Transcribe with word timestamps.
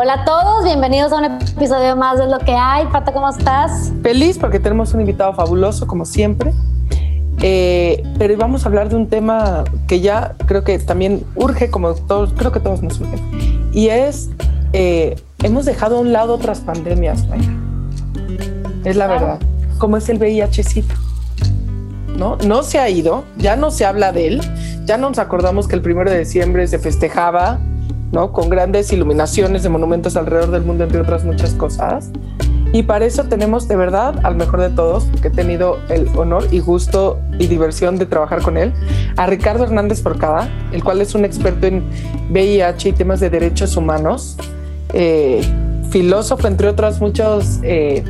Hola 0.00 0.12
a 0.12 0.24
todos, 0.24 0.62
bienvenidos 0.62 1.12
a 1.12 1.16
un 1.16 1.24
episodio 1.24 1.96
más 1.96 2.20
de 2.20 2.28
Lo 2.28 2.38
que 2.38 2.52
hay. 2.52 2.86
Pata, 2.86 3.12
¿cómo 3.12 3.28
estás? 3.28 3.92
Feliz 4.00 4.38
porque 4.38 4.60
tenemos 4.60 4.94
un 4.94 5.00
invitado 5.00 5.32
fabuloso, 5.34 5.88
como 5.88 6.04
siempre. 6.04 6.52
Eh, 7.42 8.04
pero 8.16 8.36
vamos 8.36 8.64
a 8.64 8.68
hablar 8.68 8.90
de 8.90 8.94
un 8.94 9.08
tema 9.08 9.64
que 9.88 9.98
ya 9.98 10.36
creo 10.46 10.62
que 10.62 10.78
también 10.78 11.24
urge, 11.34 11.68
como 11.68 11.94
todos, 11.94 12.32
creo 12.34 12.52
que 12.52 12.60
todos 12.60 12.80
nos 12.80 13.00
urgen. 13.00 13.18
Y 13.72 13.88
es, 13.88 14.30
eh, 14.72 15.20
hemos 15.42 15.64
dejado 15.64 15.96
a 15.96 16.00
un 16.00 16.12
lado 16.12 16.32
otras 16.34 16.60
pandemias, 16.60 17.26
Es 18.84 18.94
la 18.94 19.08
verdad. 19.08 19.40
Como 19.78 19.96
es 19.96 20.08
el 20.08 20.20
VIH-Sida. 20.20 20.94
¿No? 22.16 22.36
no 22.46 22.62
se 22.62 22.78
ha 22.78 22.88
ido, 22.88 23.24
ya 23.36 23.56
no 23.56 23.72
se 23.72 23.84
habla 23.84 24.12
de 24.12 24.28
él, 24.28 24.40
ya 24.84 24.96
nos 24.96 25.18
acordamos 25.18 25.66
que 25.66 25.74
el 25.74 25.82
primero 25.82 26.08
de 26.08 26.20
diciembre 26.20 26.68
se 26.68 26.78
festejaba 26.78 27.58
¿no? 28.12 28.32
Con 28.32 28.48
grandes 28.48 28.92
iluminaciones 28.92 29.62
de 29.62 29.68
monumentos 29.68 30.16
alrededor 30.16 30.50
del 30.50 30.62
mundo, 30.62 30.84
entre 30.84 31.00
otras 31.00 31.24
muchas 31.24 31.52
cosas. 31.54 32.10
Y 32.72 32.82
para 32.82 33.06
eso 33.06 33.24
tenemos 33.24 33.66
de 33.66 33.76
verdad 33.76 34.14
al 34.24 34.36
mejor 34.36 34.60
de 34.60 34.68
todos, 34.68 35.04
que 35.22 35.28
he 35.28 35.30
tenido 35.30 35.78
el 35.88 36.06
honor 36.16 36.46
y 36.50 36.60
gusto 36.60 37.18
y 37.38 37.46
diversión 37.46 37.96
de 37.96 38.04
trabajar 38.04 38.42
con 38.42 38.58
él, 38.58 38.74
a 39.16 39.26
Ricardo 39.26 39.64
Hernández 39.64 40.02
Porcada, 40.02 40.48
el 40.72 40.84
cual 40.84 41.00
es 41.00 41.14
un 41.14 41.24
experto 41.24 41.66
en 41.66 41.84
VIH 42.30 42.90
y 42.90 42.92
temas 42.92 43.20
de 43.20 43.30
derechos 43.30 43.76
humanos, 43.76 44.36
eh, 44.92 45.40
filósofo, 45.90 46.46
entre 46.46 46.68
otras 46.68 47.00
muchas 47.00 47.60
eh, 47.62 48.04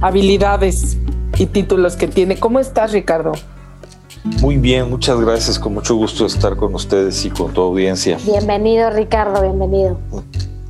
habilidades 0.00 0.98
y 1.38 1.46
títulos 1.46 1.94
que 1.94 2.08
tiene. 2.08 2.38
¿Cómo 2.38 2.58
estás, 2.58 2.92
Ricardo? 2.92 3.32
Muy 4.24 4.56
bien, 4.56 4.88
muchas 4.88 5.20
gracias. 5.20 5.58
Con 5.58 5.74
mucho 5.74 5.96
gusto 5.96 6.26
estar 6.26 6.56
con 6.56 6.74
ustedes 6.74 7.24
y 7.24 7.30
con 7.30 7.52
tu 7.52 7.60
audiencia. 7.60 8.18
Bienvenido, 8.24 8.90
Ricardo, 8.90 9.42
bienvenido. 9.42 9.98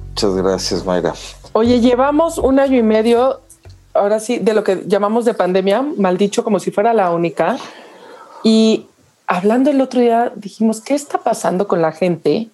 Muchas 0.08 0.34
gracias, 0.34 0.84
Mayra. 0.86 1.12
Oye, 1.52 1.80
llevamos 1.80 2.38
un 2.38 2.58
año 2.58 2.78
y 2.78 2.82
medio, 2.82 3.40
ahora 3.92 4.20
sí, 4.20 4.38
de 4.38 4.54
lo 4.54 4.64
que 4.64 4.84
llamamos 4.86 5.26
de 5.26 5.34
pandemia, 5.34 5.82
mal 5.82 6.16
dicho, 6.16 6.44
como 6.44 6.60
si 6.60 6.70
fuera 6.70 6.94
la 6.94 7.10
única. 7.10 7.58
Y 8.42 8.86
hablando 9.26 9.70
el 9.70 9.82
otro 9.82 10.00
día, 10.00 10.32
dijimos, 10.34 10.80
¿qué 10.80 10.94
está 10.94 11.18
pasando 11.18 11.68
con 11.68 11.82
la 11.82 11.92
gente? 11.92 12.48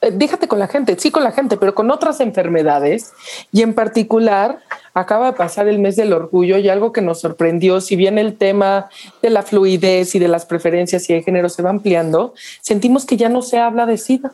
Eh, 0.00 0.10
déjate 0.12 0.48
con 0.48 0.58
la 0.58 0.66
gente, 0.66 0.96
sí 0.98 1.10
con 1.10 1.24
la 1.24 1.32
gente, 1.32 1.58
pero 1.58 1.74
con 1.74 1.90
otras 1.90 2.20
enfermedades. 2.20 3.12
Y 3.52 3.60
en 3.60 3.74
particular, 3.74 4.60
acaba 4.96 5.26
de 5.26 5.32
pasar 5.34 5.68
el 5.68 5.78
mes 5.78 5.94
del 5.94 6.14
orgullo 6.14 6.56
y 6.56 6.70
algo 6.70 6.90
que 6.90 7.02
nos 7.02 7.20
sorprendió, 7.20 7.82
si 7.82 7.96
bien 7.96 8.16
el 8.16 8.38
tema 8.38 8.88
de 9.20 9.28
la 9.28 9.42
fluidez 9.42 10.14
y 10.14 10.18
de 10.18 10.26
las 10.26 10.46
preferencias 10.46 11.08
y 11.10 11.12
de 11.12 11.22
género 11.22 11.50
se 11.50 11.62
va 11.62 11.68
ampliando, 11.68 12.32
sentimos 12.62 13.04
que 13.04 13.18
ya 13.18 13.28
no 13.28 13.42
se 13.42 13.58
habla 13.58 13.84
de 13.84 13.98
SIDA. 13.98 14.32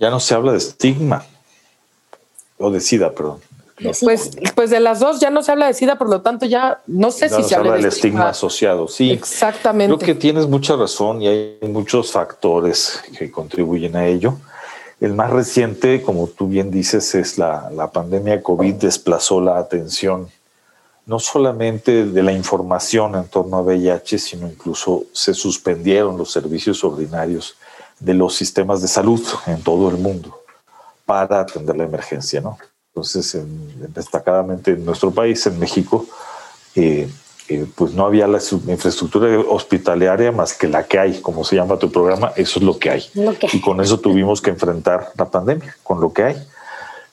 Ya 0.00 0.10
no 0.10 0.18
se 0.18 0.34
habla 0.34 0.50
de 0.50 0.58
estigma 0.58 1.24
o 2.58 2.72
de 2.72 2.80
SIDA, 2.80 3.12
perdón. 3.12 3.38
Pues, 4.02 4.32
pues 4.56 4.70
de 4.70 4.80
las 4.80 4.98
dos 4.98 5.20
ya 5.20 5.30
no 5.30 5.44
se 5.44 5.52
habla 5.52 5.68
de 5.68 5.74
SIDA, 5.74 5.96
por 5.96 6.10
lo 6.10 6.20
tanto 6.20 6.44
ya 6.44 6.80
no 6.88 7.12
sé 7.12 7.28
si 7.28 7.44
se, 7.44 7.54
habla 7.54 7.74
del 7.74 7.84
estigma. 7.84 8.30
asociado. 8.30 8.88
Sí, 8.88 9.12
exactamente. 9.12 9.94
Creo 9.94 10.06
que 10.06 10.20
tienes 10.20 10.48
mucha 10.48 10.74
razón 10.74 11.22
y 11.22 11.28
hay 11.28 11.58
muchos 11.62 12.10
factores 12.10 13.00
que 13.16 13.30
contribuyen 13.30 13.94
a 13.94 14.08
ello. 14.08 14.38
El 15.00 15.14
más 15.14 15.30
reciente, 15.30 16.02
como 16.02 16.26
tú 16.26 16.48
bien 16.48 16.70
dices, 16.70 17.14
es 17.14 17.38
la, 17.38 17.70
la 17.70 17.90
pandemia 17.90 18.42
COVID 18.42 18.74
desplazó 18.74 19.40
la 19.40 19.58
atención 19.58 20.28
no 21.06 21.18
solamente 21.18 22.06
de 22.06 22.22
la 22.22 22.32
información 22.32 23.16
en 23.16 23.24
torno 23.24 23.56
a 23.56 23.62
VIH, 23.62 24.18
sino 24.18 24.46
incluso 24.46 25.04
se 25.12 25.34
suspendieron 25.34 26.16
los 26.16 26.30
servicios 26.30 26.84
ordinarios 26.84 27.56
de 27.98 28.14
los 28.14 28.36
sistemas 28.36 28.80
de 28.82 28.88
salud 28.88 29.20
en 29.46 29.62
todo 29.62 29.90
el 29.90 29.96
mundo 29.96 30.42
para 31.04 31.40
atender 31.40 31.76
la 31.76 31.84
emergencia, 31.84 32.40
¿no? 32.40 32.58
Entonces, 32.88 33.36
destacadamente 33.94 34.72
en 34.72 34.84
nuestro 34.84 35.10
país, 35.10 35.44
en 35.46 35.58
México, 35.58 36.06
eh, 36.74 37.08
pues 37.74 37.94
no 37.94 38.06
había 38.06 38.26
la 38.26 38.38
infraestructura 38.38 39.40
hospitalaria 39.40 40.30
más 40.30 40.54
que 40.54 40.68
la 40.68 40.84
que 40.84 40.98
hay, 40.98 41.20
como 41.20 41.44
se 41.44 41.56
llama 41.56 41.78
tu 41.78 41.90
programa, 41.90 42.32
eso 42.36 42.58
es 42.60 42.64
lo 42.64 42.78
que 42.78 42.90
hay. 42.90 43.04
Y 43.52 43.60
con 43.60 43.80
eso 43.80 43.98
tuvimos 43.98 44.40
que 44.40 44.50
enfrentar 44.50 45.10
la 45.16 45.30
pandemia, 45.30 45.76
con 45.82 46.00
lo 46.00 46.12
que 46.12 46.22
hay. 46.24 46.36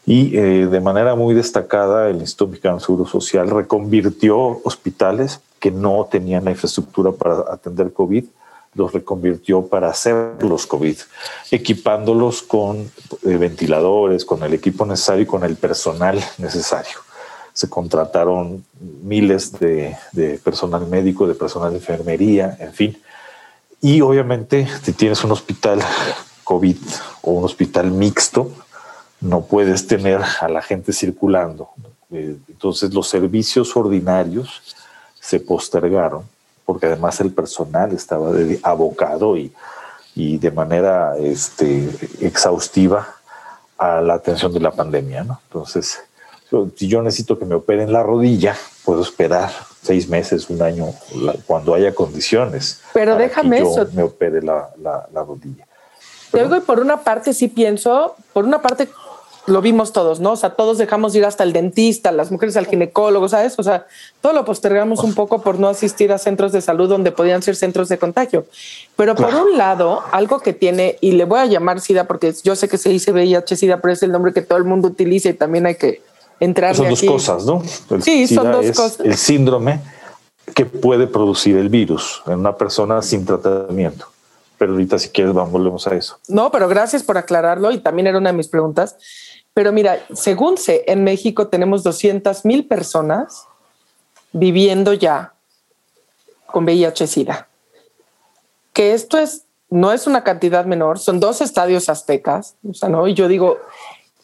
Y 0.05 0.37
eh, 0.37 0.67
de 0.67 0.79
manera 0.79 1.15
muy 1.15 1.33
destacada, 1.33 2.09
el 2.09 2.17
Instituto 2.17 2.51
Mexicano 2.51 2.77
de 2.77 2.83
Seguro 2.83 3.05
Social 3.05 3.49
reconvirtió 3.49 4.61
hospitales 4.63 5.41
que 5.59 5.71
no 5.71 6.07
tenían 6.09 6.45
la 6.45 6.51
infraestructura 6.51 7.11
para 7.11 7.43
atender 7.51 7.91
COVID, 7.91 8.25
los 8.75 8.93
reconvirtió 8.93 9.65
para 9.65 9.89
hacer 9.89 10.35
los 10.41 10.67
COVID, 10.67 10.97
equipándolos 11.51 12.43
con 12.43 12.91
eh, 13.23 13.37
ventiladores, 13.37 14.23
con 14.23 14.43
el 14.43 14.53
equipo 14.53 14.85
necesario 14.85 15.23
y 15.23 15.25
con 15.25 15.43
el 15.43 15.55
personal 15.55 16.23
necesario 16.37 17.06
se 17.57 17.68
contrataron 17.68 18.63
miles 19.01 19.51
de, 19.51 19.97
personal 20.44 20.85
médico, 20.85 21.25
de 21.25 21.34
personal 21.34 21.72
de 21.72 21.78
enfermería, 21.78 22.56
en 22.59 22.72
fin. 22.72 23.01
Y 23.81 24.00
obviamente, 24.01 24.68
si 24.84 24.94
tienes 24.94 25.23
un 25.23 25.31
hospital 25.31 25.79
COVID 26.44 26.78
o 27.23 27.31
un 27.31 27.45
hospital 27.45 27.90
mixto, 27.90 28.51
no 29.22 29.41
puedes 29.41 29.88
tener 29.88 30.22
a 30.40 30.47
la 30.50 30.62
gente 30.62 30.94
circulando. 30.94 31.72
Eh, 32.12 32.38
entonces 32.47 32.94
los 32.94 33.07
servicios 33.07 33.75
ordinarios 33.75 34.75
se 35.19 35.39
postergaron 35.39 36.25
porque 36.63 36.85
además 36.85 37.19
el 37.22 37.31
personal 37.31 37.91
estaba 37.91 38.34
abocado 38.62 39.35
y, 39.35 39.51
y 40.13 40.38
de 40.38 40.51
manera 40.51 41.18
este, 41.18 41.89
exhaustiva 42.22 43.16
a 43.79 44.00
la 44.01 44.13
atención 44.13 44.53
de 44.53 44.59
la 44.59 44.69
pandemia. 44.69 45.25
Entonces, 45.47 46.03
si 46.75 46.87
yo 46.87 47.01
necesito 47.01 47.37
que 47.37 47.45
me 47.45 47.55
operen 47.55 47.91
la 47.91 48.03
rodilla, 48.03 48.55
puedo 48.85 49.01
esperar 49.01 49.51
seis 49.81 50.07
meses, 50.07 50.49
un 50.49 50.61
año, 50.61 50.93
cuando 51.45 51.73
haya 51.73 51.93
condiciones. 51.93 52.81
Pero 52.93 53.15
déjame 53.15 53.59
eso. 53.59 53.87
Me 53.93 54.03
opere 54.03 54.41
la, 54.41 54.69
rodilla. 55.13 55.65
Te 56.31 56.43
y 56.43 56.59
por 56.61 56.79
una 56.79 57.03
parte 57.03 57.33
sí 57.33 57.47
pienso, 57.47 58.15
por 58.33 58.45
una 58.45 58.61
parte 58.61 58.89
lo 59.47 59.61
vimos 59.61 59.93
todos, 59.93 60.19
¿no? 60.19 60.33
O 60.33 60.35
sea, 60.35 60.51
todos 60.51 60.77
dejamos 60.77 61.15
ir 61.15 61.23
hasta 61.23 61.45
el 61.45 61.53
dentista, 61.53 62.11
las 62.11 62.31
mujeres 62.31 62.57
al 62.57 62.67
ginecólogo, 62.67 63.29
¿sabes? 63.29 63.57
O 63.57 63.63
sea, 63.63 63.87
todo 64.19 64.33
lo 64.33 64.43
postergamos 64.43 65.05
un 65.05 65.15
poco 65.15 65.41
por 65.41 65.57
no 65.57 65.69
asistir 65.69 66.11
a 66.11 66.17
centros 66.17 66.51
de 66.51 66.59
salud 66.59 66.89
donde 66.89 67.13
podían 67.13 67.41
ser 67.41 67.55
centros 67.55 67.87
de 67.87 67.97
contagio. 67.97 68.45
Pero 68.97 69.15
por 69.15 69.33
un 69.33 69.57
lado, 69.57 70.03
algo 70.11 70.41
que 70.41 70.51
tiene, 70.51 70.97
y 70.99 71.13
le 71.13 71.23
voy 71.23 71.39
a 71.39 71.45
llamar 71.45 71.79
SIDA 71.79 72.03
porque 72.07 72.33
yo 72.43 72.57
sé 72.57 72.67
que 72.67 72.77
se 72.77 72.89
dice 72.89 73.13
VIH-SIDA, 73.13 73.79
pero 73.79 73.93
es 73.93 74.03
el 74.03 74.11
nombre 74.11 74.33
que 74.33 74.41
todo 74.41 74.57
el 74.57 74.65
mundo 74.65 74.89
utiliza 74.89 75.29
y 75.29 75.33
también 75.33 75.65
hay 75.65 75.75
que 75.75 76.01
entrar 76.39 76.75
Son 76.75 76.89
dos 76.89 77.01
cosas, 77.01 77.45
¿no? 77.45 77.63
sí, 78.01 78.27
son 78.27 78.51
dos 78.51 78.65
cosas. 78.67 78.99
El 78.99 79.17
síndrome 79.17 79.81
que 80.53 80.65
puede 80.65 81.07
producir 81.07 81.57
el 81.57 81.69
virus 81.69 82.21
en 82.25 82.33
una 82.39 82.55
persona 82.55 83.01
sin 83.01 83.25
tratamiento. 83.25 84.07
Pero 84.57 84.71
ahorita 84.71 84.97
si 84.97 85.09
quieres 85.09 85.33
volvemos 85.33 85.85
a 85.87 85.95
eso. 85.95 86.17
No, 86.27 86.51
pero 86.51 86.67
gracias 86.67 87.03
por 87.03 87.17
aclararlo 87.17 87.71
y 87.71 87.79
también 87.79 88.07
era 88.07 88.17
una 88.17 88.31
de 88.31 88.37
mis 88.37 88.47
preguntas. 88.47 88.95
Pero 89.53 89.71
mira, 89.71 89.99
según 90.13 90.57
sé, 90.57 90.83
en 90.87 91.03
México 91.03 91.47
tenemos 91.47 91.83
200 91.83 92.45
mil 92.45 92.65
personas 92.65 93.45
viviendo 94.31 94.93
ya 94.93 95.33
con 96.45 96.65
VIH-Sida. 96.65 97.47
Que 98.73 98.93
esto 98.93 99.17
es, 99.17 99.43
no 99.69 99.91
es 99.91 100.07
una 100.07 100.23
cantidad 100.23 100.65
menor, 100.65 100.99
son 100.99 101.19
dos 101.19 101.41
estadios 101.41 101.89
aztecas, 101.89 102.55
o 102.67 102.73
sea, 102.73 102.89
¿no? 102.89 103.07
Y 103.07 103.13
yo 103.13 103.27
digo, 103.27 103.57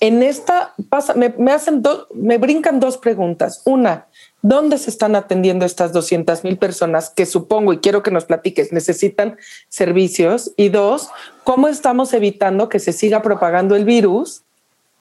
en 0.03 0.22
esta 0.22 0.74
pasa, 0.90 1.14
me, 1.14 1.34
hacen 1.50 1.81
me 2.14 2.38
brincan 2.38 2.81
dos 2.81 2.97
preguntas. 2.97 3.62
Una, 3.64 4.08
¿dónde 4.41 4.78
se 4.78 4.90
están 4.90 5.16
atendiendo 5.16 5.66
estas 5.66 5.94
200 5.94 6.44
mil 6.44 6.58
personas 6.58 7.09
que 7.09 7.25
supongo 7.25 7.72
y 7.72 7.78
quiero 7.78 8.03
que 8.03 8.12
nos 8.12 8.25
platiques 8.25 8.74
necesitan 8.74 9.38
servicios? 9.69 10.52
Y 10.58 10.68
dos, 10.68 11.08
¿cómo 11.46 11.69
estamos 11.69 12.12
evitando 12.14 12.68
que 12.68 12.80
se 12.80 12.91
siga 12.91 13.22
propagando 13.22 13.78
el 13.78 13.86
virus 13.86 14.41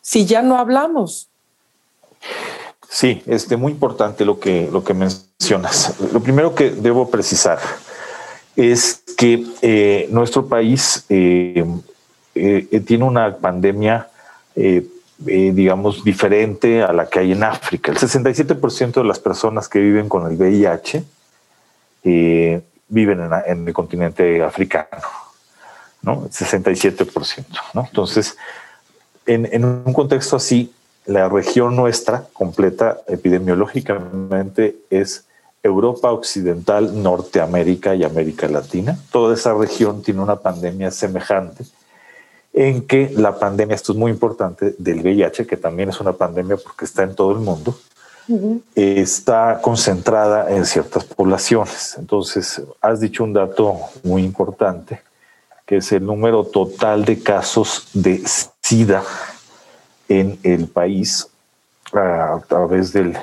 si 0.02 0.24
ya 0.24 0.40
no 0.40 0.56
hablamos? 0.56 1.28
Sí, 2.88 3.24
es 3.26 3.42
este, 3.42 3.56
muy 3.56 3.72
importante 3.72 4.24
lo 4.24 4.38
que, 4.38 4.68
lo 4.70 4.84
que 4.84 4.94
mencionas. 4.94 5.96
Lo 6.12 6.20
primero 6.20 6.54
que 6.54 6.70
debo 6.70 7.10
precisar 7.10 7.58
es 8.54 9.02
que 9.16 9.44
eh, 9.62 10.06
nuestro 10.12 10.46
país 10.46 11.04
eh, 11.08 11.64
eh, 12.36 12.80
tiene 12.86 13.02
una 13.02 13.36
pandemia 13.36 14.08
eh, 14.54 14.86
eh, 15.26 15.52
digamos, 15.54 16.02
diferente 16.02 16.82
a 16.82 16.92
la 16.92 17.08
que 17.08 17.20
hay 17.20 17.32
en 17.32 17.44
África. 17.44 17.92
El 17.92 17.98
67% 17.98 18.92
de 18.94 19.04
las 19.04 19.20
personas 19.20 19.68
que 19.68 19.78
viven 19.78 20.08
con 20.08 20.26
el 20.30 20.36
VIH 20.36 21.04
eh, 22.02 22.60
viven 22.88 23.20
en, 23.46 23.68
el 23.68 23.72
continente 23.72 24.42
africano, 24.42 24.88
¿no? 26.02 26.28
67%, 26.28 27.44
¿no? 27.74 27.84
Entonces, 27.86 28.36
en, 29.26 29.48
en 29.52 29.64
un 29.64 29.92
contexto 29.92 30.36
así, 30.36 30.72
la 31.06 31.28
región 31.28 31.76
nuestra 31.76 32.24
completa 32.32 32.98
epidemiológicamente 33.06 34.76
es 34.90 35.26
Europa 35.62 36.10
Occidental, 36.10 37.00
Norteamérica 37.00 37.94
y 37.94 38.02
América 38.02 38.48
Latina. 38.48 38.98
Toda 39.12 39.34
esa 39.34 39.54
región 39.54 40.02
tiene 40.02 40.20
una 40.20 40.36
pandemia 40.36 40.90
semejante 40.90 41.64
en 42.52 42.86
que 42.86 43.10
la 43.16 43.38
pandemia, 43.38 43.74
esto 43.74 43.92
es 43.92 43.98
muy 43.98 44.10
importante, 44.10 44.74
del 44.78 45.00
VIH, 45.00 45.46
que 45.46 45.56
también 45.56 45.88
es 45.88 46.00
una 46.00 46.12
pandemia 46.12 46.56
porque 46.56 46.84
está 46.84 47.02
en 47.02 47.14
todo 47.14 47.32
el 47.32 47.38
mundo, 47.38 47.74
está 48.74 49.60
concentrada 49.62 50.50
en 50.50 50.66
ciertas 50.66 51.04
poblaciones. 51.04 51.96
Entonces, 51.98 52.62
has 52.80 53.00
dicho 53.00 53.24
un 53.24 53.32
dato 53.32 53.78
muy 54.02 54.22
importante, 54.22 55.00
que 55.66 55.76
es 55.76 55.92
el 55.92 56.04
número 56.04 56.44
total 56.44 57.04
de 57.04 57.22
casos 57.22 57.88
de 57.94 58.22
SIDA 58.60 59.02
en 60.08 60.38
el 60.42 60.68
país 60.68 61.28
a 61.92 62.40
través 62.46 62.92
del, 62.92 63.16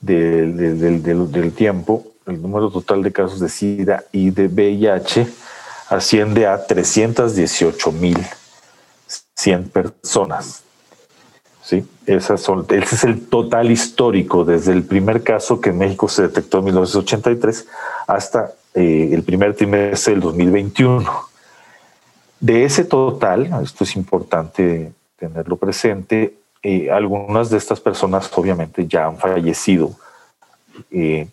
del, 0.00 1.30
del, 1.30 1.52
tiempo. 1.52 2.04
El 2.26 2.42
número 2.42 2.70
total 2.70 3.02
de 3.02 3.12
casos 3.12 3.38
de 3.38 3.48
SIDA 3.48 4.04
y 4.12 4.30
de 4.30 4.48
VIH 4.48 5.26
asciende 5.88 6.46
a 6.46 6.66
318 6.66 7.92
mil 7.92 8.18
100 9.40 9.70
personas. 9.70 10.62
¿Sí? 11.62 11.86
Esas 12.06 12.40
son, 12.40 12.66
ese 12.68 12.94
es 12.94 13.04
el 13.04 13.28
total 13.28 13.70
histórico 13.70 14.44
desde 14.44 14.72
el 14.72 14.82
primer 14.82 15.22
caso 15.22 15.60
que 15.60 15.70
en 15.70 15.78
México 15.78 16.08
se 16.08 16.22
detectó 16.22 16.58
en 16.58 16.64
1983 16.64 17.66
hasta 18.06 18.52
eh, 18.74 19.10
el 19.12 19.22
primer 19.22 19.54
trimestre 19.54 20.14
del 20.14 20.22
2021. 20.22 21.10
De 22.40 22.64
ese 22.64 22.84
total, 22.84 23.50
esto 23.62 23.84
es 23.84 23.94
importante 23.96 24.92
tenerlo 25.16 25.56
presente, 25.56 26.34
eh, 26.62 26.90
algunas 26.90 27.50
de 27.50 27.58
estas 27.58 27.80
personas 27.80 28.30
obviamente 28.34 28.86
ya 28.86 29.06
han 29.06 29.18
fallecido. 29.18 29.92
Eh, 30.90 31.28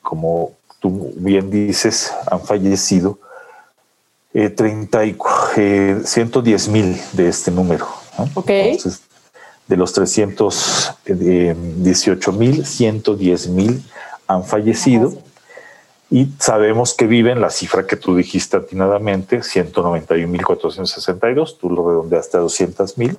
como 0.00 0.52
tú 0.80 1.12
bien 1.16 1.50
dices, 1.50 2.12
han 2.30 2.40
fallecido 2.40 3.18
eh, 4.34 4.50
30 4.50 5.04
y, 5.04 5.16
110 6.04 6.68
mil 6.68 6.96
de 7.12 7.28
este 7.28 7.50
número. 7.50 7.88
de 9.68 9.76
los 9.76 9.92
318 9.92 12.32
mil, 12.32 12.66
110 12.66 13.48
mil 13.48 13.84
han 14.26 14.44
fallecido. 14.44 15.12
Y 16.10 16.28
sabemos 16.38 16.94
que 16.94 17.06
viven 17.06 17.40
la 17.40 17.48
cifra 17.48 17.86
que 17.86 17.96
tú 17.96 18.14
dijiste 18.14 18.58
atinadamente, 18.58 19.40
191.462, 19.40 21.56
tú 21.58 21.70
lo 21.70 21.88
redondeaste 21.88 22.36
a 22.36 22.40
200.000. 22.40 23.16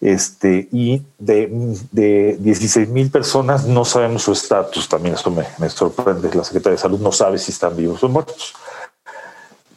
Este, 0.00 0.68
y 0.70 1.02
de, 1.18 1.48
de 1.90 2.36
16 2.38 2.88
mil 2.90 3.10
personas 3.10 3.66
no 3.66 3.84
sabemos 3.84 4.22
su 4.22 4.30
estatus, 4.32 4.88
también 4.88 5.16
esto 5.16 5.28
me, 5.30 5.44
me, 5.58 5.68
sorprende, 5.70 6.32
la 6.34 6.44
Secretaría 6.44 6.76
de 6.76 6.82
Salud 6.82 7.00
no 7.00 7.10
sabe 7.10 7.38
si 7.38 7.52
están 7.52 7.74
vivos 7.74 8.04
o 8.04 8.08
muertos. 8.08 8.54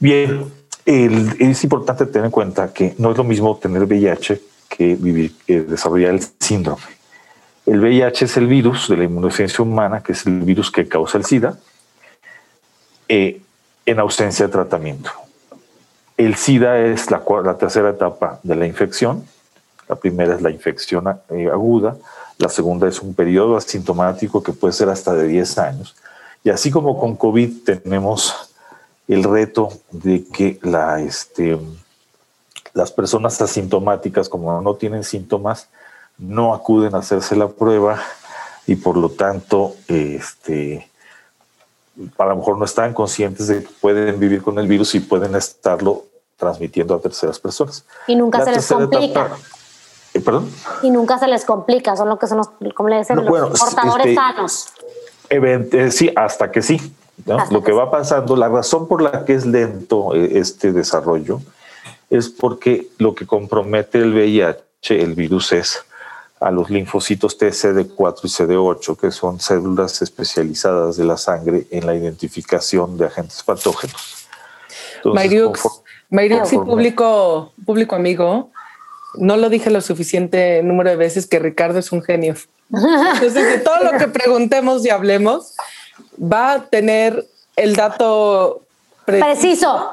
Bien, 0.02 0.52
es 0.84 1.64
importante 1.64 2.08
tener 2.08 2.26
en 2.26 2.32
cuenta 2.32 2.74
que 2.74 2.96
no 2.98 3.12
es 3.12 3.18
lo 3.18 3.24
mismo 3.24 3.56
tener 3.58 3.84
VIH 3.84 4.42
que 4.68 4.96
vivir, 4.96 5.38
que 5.46 5.62
desarrollar 5.62 6.16
el 6.16 6.24
síndrome. 6.40 6.82
El 7.68 7.80
VIH 7.80 8.26
es 8.26 8.36
el 8.36 8.48
virus 8.48 8.90
de 8.90 8.98
la 8.98 9.04
inmunodeficiencia 9.04 9.62
humana, 9.64 10.02
que 10.02 10.14
es 10.14 10.26
el 10.26 10.40
virus 10.40 10.72
que 10.72 10.88
causa 10.88 11.20
el 11.20 11.26
SIDA, 11.26 11.56
eh, 13.10 13.42
en 13.86 14.00
ausencia 14.00 14.48
de 14.48 14.52
tratamiento. 14.52 15.12
El 16.18 16.34
SIDA 16.36 16.80
es 16.80 17.12
la, 17.12 17.22
la, 17.44 17.58
tercera 17.60 17.92
etapa 17.92 18.40
de 18.42 18.56
la 18.56 18.66
infección. 18.66 19.24
La 19.88 19.98
primera 19.98 20.34
es 20.34 20.42
la 20.42 20.50
infección 20.50 21.16
eh, 21.30 21.48
aguda, 21.54 21.96
la 22.40 22.50
segunda 22.50 22.88
es 22.88 23.04
un 23.04 23.14
periodo 23.14 23.56
asintomático 23.56 24.42
que 24.42 24.52
puede 24.52 24.74
ser 24.74 24.90
hasta 24.90 25.14
de 25.14 25.28
10 25.28 25.58
años. 25.60 25.96
Y 26.44 26.50
así 26.50 26.72
como 26.72 27.00
con 27.00 27.16
COVID 27.16 27.64
tenemos 27.64 28.51
el 29.14 29.24
reto 29.24 29.70
de 29.92 30.26
que 30.26 30.58
la, 30.62 31.02
este, 31.02 31.60
las 32.74 32.92
personas 32.92 33.42
asintomáticas, 33.42 34.30
como 34.30 34.62
no 34.62 34.76
tienen 34.76 35.04
síntomas, 35.04 35.68
no 36.18 36.54
acuden 36.54 36.96
a 36.96 37.00
hacerse 37.00 37.36
la 37.36 37.50
prueba 37.50 38.00
y 38.68 38.76
por 38.76 38.96
lo 38.96 39.10
tanto 39.10 39.76
este, 39.88 40.90
a 42.18 42.26
lo 42.26 42.36
mejor 42.38 42.58
no 42.58 42.64
están 42.64 42.94
conscientes 42.94 43.48
de 43.48 43.64
que 43.64 43.70
pueden 43.82 44.18
vivir 44.18 44.42
con 44.42 44.58
el 44.60 44.68
virus 44.68 44.96
y 44.96 45.02
pueden 45.02 45.36
estarlo 45.36 46.06
transmitiendo 46.38 46.96
a 46.96 47.02
terceras 47.02 47.38
personas. 47.38 47.84
Y 48.08 48.16
nunca 48.16 48.46
se 48.46 48.52
les 48.54 48.66
complica. 48.66 49.32
Eh, 50.14 50.22
¿Perdón? 50.22 50.50
Y 50.84 50.90
nunca 50.90 51.20
se 51.20 51.28
les 51.28 51.44
complica, 51.44 51.98
son 51.98 52.08
lo 52.08 52.18
que 52.18 52.28
son 52.28 52.38
los, 52.38 52.50
como 52.76 52.88
le 52.88 53.00
dicen, 53.00 53.18
los 53.18 53.60
portadores 53.60 54.08
este, 54.08 54.16
sanos. 54.16 54.74
Eh, 55.30 55.92
sí, 55.92 56.12
hasta 56.16 56.50
que 56.50 56.62
sí. 56.62 56.94
Lo 57.26 57.64
que 57.64 57.72
va 57.72 57.92
pasando, 57.92 58.36
la 58.36 58.50
razón 58.50 58.88
por 58.88 59.02
la 59.02 59.26
que 59.26 59.34
es 59.34 59.46
lento 59.46 60.16
eh, 60.16 60.40
este 60.40 60.72
desarrollo 60.72 61.42
es 62.10 62.30
porque 62.30 62.88
lo 62.98 63.16
que 63.16 63.26
compromete 63.26 64.00
el 64.00 64.14
VIH, 64.14 65.02
el 65.02 65.16
virus, 65.16 65.54
es 65.54 65.86
a 66.40 66.52
los 66.52 66.70
linfocitos 66.70 67.38
T, 67.38 67.50
CD4 67.50 68.20
y 68.24 68.28
CD8, 68.28 68.98
que 68.98 69.12
son 69.12 69.40
células 69.40 70.02
especializadas 70.02 70.98
de 70.98 71.06
la 71.06 71.16
sangre 71.16 71.68
en 71.70 71.86
la 71.86 71.96
identificación 71.96 72.98
de 72.98 73.06
agentes 73.06 73.44
patógenos. 73.44 74.28
Mayriux, 76.10 76.52
y 76.52 76.58
público, 76.58 77.54
público 77.66 77.96
amigo, 77.96 78.52
no 79.16 79.38
lo 79.38 79.50
dije 79.50 79.70
lo 79.70 79.82
suficiente 79.82 80.62
número 80.64 80.90
de 80.90 80.96
veces 80.96 81.28
que 81.28 81.40
Ricardo 81.40 81.80
es 81.80 81.92
un 81.92 82.02
genio. 82.02 82.36
Entonces, 82.70 83.34
de 83.34 83.60
todo 83.60 83.84
lo 83.84 83.98
que 83.98 84.08
preguntemos 84.08 84.86
y 84.86 84.90
hablemos, 84.90 85.56
va 86.22 86.54
a 86.54 86.64
tener 86.66 87.26
el 87.56 87.76
dato 87.76 88.62
preciso. 89.06 89.90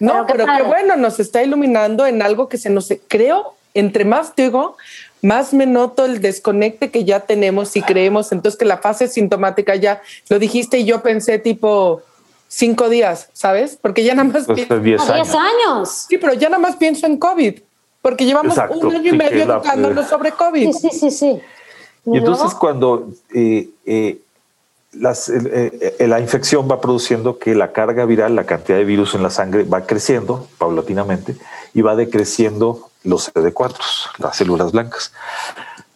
No, 0.00 0.26
pero, 0.26 0.46
qué, 0.46 0.62
bueno, 0.62 0.96
nos 0.96 1.20
está 1.20 1.42
iluminando 1.42 2.06
en 2.06 2.22
algo 2.22 2.48
que 2.48 2.58
se 2.58 2.70
nos 2.70 2.92
creo, 3.08 3.54
entre 3.74 4.04
más 4.04 4.34
digo, 4.34 4.76
más 5.22 5.52
me 5.52 5.66
noto 5.66 6.04
el 6.04 6.20
desconecte 6.20 6.90
que 6.90 7.04
ya 7.04 7.20
tenemos 7.20 7.76
y 7.76 7.82
creemos 7.82 8.32
entonces 8.32 8.58
que 8.58 8.64
la 8.64 8.78
fase 8.78 9.08
sintomática 9.08 9.74
ya 9.74 10.00
lo 10.28 10.38
dijiste 10.38 10.78
y 10.78 10.84
yo 10.84 11.02
pensé 11.02 11.38
tipo 11.38 12.02
cinco 12.48 12.88
días, 12.88 13.28
¿sabes? 13.32 13.78
Porque 13.80 14.04
ya 14.04 14.14
nada 14.14 14.28
más 14.28 14.46
pues 14.46 14.66
pienso, 14.66 14.78
diez, 14.80 15.00
años. 15.08 16.06
Sí, 16.08 16.18
pero 16.18 16.32
ya 16.34 16.48
nada 16.48 16.60
más 16.60 16.76
pienso 16.76 17.06
en 17.06 17.18
COVID, 17.18 17.60
porque 18.00 18.24
llevamos 18.24 18.56
un 18.70 18.94
año 18.94 19.14
y 19.14 19.16
medio 19.16 19.44
educándonos 19.44 20.08
sobre 20.08 20.32
COVID. 20.32 20.72
Sí, 20.72 20.88
sí, 20.90 20.98
sí, 20.98 21.10
sí. 21.10 21.40
Y, 22.06 22.16
entonces 22.16 22.54
cuando 22.54 23.08
eh, 23.34 23.68
eh, 23.84 24.18
las, 24.92 25.28
eh, 25.28 25.96
la 26.00 26.20
infección 26.20 26.68
va 26.70 26.80
produciendo 26.80 27.38
que 27.38 27.54
la 27.54 27.72
carga 27.72 28.04
viral, 28.04 28.34
la 28.34 28.44
cantidad 28.44 28.78
de 28.78 28.84
virus 28.84 29.14
en 29.14 29.22
la 29.22 29.30
sangre 29.30 29.64
va 29.64 29.86
creciendo 29.86 30.48
paulatinamente 30.58 31.36
y 31.74 31.82
va 31.82 31.94
decreciendo 31.94 32.90
los 33.04 33.32
CD4, 33.32 33.76
las 34.18 34.36
células 34.36 34.72
blancas. 34.72 35.12